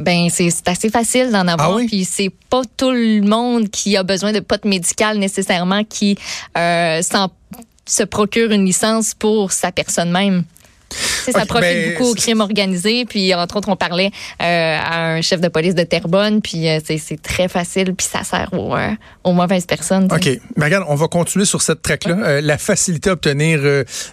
Ben, 0.00 0.28
c'est 0.30 0.66
assez 0.66 0.88
facile 0.88 1.30
d'en 1.30 1.46
avoir. 1.46 1.76
Ah 1.76 1.84
Puis, 1.86 2.04
c'est 2.04 2.32
pas 2.48 2.62
tout 2.76 2.92
le 2.92 3.20
monde 3.20 3.68
qui 3.68 3.96
a 3.96 4.02
besoin 4.02 4.32
de 4.32 4.40
pot 4.40 4.64
médical 4.64 5.18
nécessairement 5.18 5.84
qui 5.84 6.16
euh, 6.56 7.02
se 7.86 8.02
procure 8.04 8.50
une 8.52 8.64
licence 8.64 9.14
pour 9.14 9.52
sa 9.52 9.72
personne 9.72 10.10
même 10.10 10.44
ça 11.24 11.46
profite 11.46 11.62
ben, 11.62 11.92
beaucoup 11.92 12.10
au 12.10 12.14
crime 12.14 12.40
organisé. 12.40 13.04
Puis, 13.04 13.34
entre 13.34 13.56
autres, 13.56 13.68
on 13.68 13.76
parlait 13.76 14.10
euh, 14.42 14.42
à 14.42 15.12
un 15.12 15.20
chef 15.20 15.40
de 15.40 15.48
police 15.48 15.74
de 15.74 15.82
Terrebonne. 15.82 16.40
Puis, 16.42 16.68
euh, 16.68 16.78
c'est 16.84 17.22
très 17.22 17.48
facile. 17.48 17.94
Puis, 17.94 18.06
ça 18.10 18.24
sert 18.24 18.52
aux, 18.52 18.74
euh, 18.74 18.90
aux 19.24 19.32
mauvaises 19.32 19.66
personnes. 19.66 20.08
OK. 20.12 20.28
Mais 20.56 20.64
regarde, 20.64 20.84
on 20.88 20.94
va 20.94 21.08
continuer 21.08 21.44
sur 21.44 21.62
cette 21.62 21.82
traque-là. 21.82 22.40
la 22.40 22.58
facilité 22.58 23.10
à 23.10 23.14
obtenir 23.14 23.60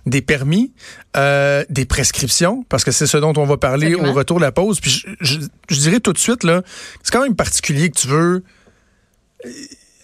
des 0.06 0.22
permis, 0.22 0.72
des 1.16 1.86
prescriptions, 1.86 2.64
parce 2.70 2.84
que 2.84 2.92
c'est 2.92 3.08
ce 3.08 3.18
dont 3.18 3.34
on 3.38 3.46
va 3.46 3.58
parler 3.58 3.96
au 3.96 4.14
retour 4.14 4.38
de 4.38 4.44
la 4.44 4.52
pause. 4.52 4.80
Puis, 4.80 5.04
je, 5.20 5.40
je 5.70 5.76
dirais 5.80 6.00
tout 6.00 6.14
de 6.14 6.18
suite, 6.18 6.44
là, 6.44 6.62
c'est 7.04 7.12
quand 7.12 7.24
même 7.24 7.36
particulier 7.36 7.90
que 7.90 8.00
tu 8.00 8.08
veux 8.08 8.44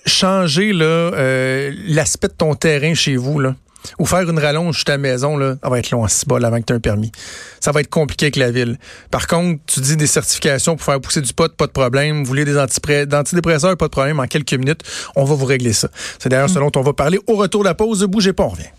changer 0.05 0.73
là 0.73 0.85
euh, 0.85 1.73
l'aspect 1.87 2.27
de 2.27 2.33
ton 2.33 2.55
terrain 2.55 2.93
chez 2.93 3.15
vous 3.15 3.39
là 3.39 3.55
ou 3.99 4.05
faire 4.05 4.29
une 4.29 4.39
rallonge 4.39 4.75
sur 4.75 4.85
ta 4.85 4.97
maison, 4.97 5.37
là, 5.37 5.55
ça 5.61 5.69
va 5.69 5.79
être 5.79 5.91
long 5.91 6.03
à 6.03 6.09
six 6.09 6.25
balles 6.25 6.45
avant 6.45 6.59
que 6.59 6.65
tu 6.65 6.73
aies 6.73 6.77
un 6.77 6.79
permis. 6.79 7.11
Ça 7.59 7.71
va 7.71 7.81
être 7.81 7.89
compliqué 7.89 8.25
avec 8.25 8.35
la 8.35 8.51
ville. 8.51 8.77
Par 9.11 9.27
contre, 9.27 9.61
tu 9.67 9.79
dis 9.79 9.97
des 9.97 10.07
certifications 10.07 10.75
pour 10.75 10.85
faire 10.85 10.99
pousser 10.99 11.21
du 11.21 11.33
pot, 11.33 11.53
pas 11.55 11.67
de 11.67 11.71
problème. 11.71 12.19
Vous 12.19 12.25
voulez 12.25 12.45
des 12.45 12.57
antidépresseurs, 12.57 13.77
pas 13.77 13.85
de 13.85 13.91
problème. 13.91 14.19
En 14.19 14.27
quelques 14.27 14.53
minutes, 14.53 14.81
on 15.15 15.25
va 15.25 15.35
vous 15.35 15.45
régler 15.45 15.73
ça. 15.73 15.89
C'est 16.19 16.29
d'ailleurs 16.29 16.49
ce 16.49 16.59
dont 16.59 16.71
on 16.75 16.81
va 16.81 16.93
parler 16.93 17.19
au 17.27 17.35
retour 17.35 17.63
de 17.63 17.69
la 17.69 17.75
pause. 17.75 18.03
Bougez 18.03 18.33
pas, 18.33 18.43
on 18.43 18.49
revient. 18.49 18.69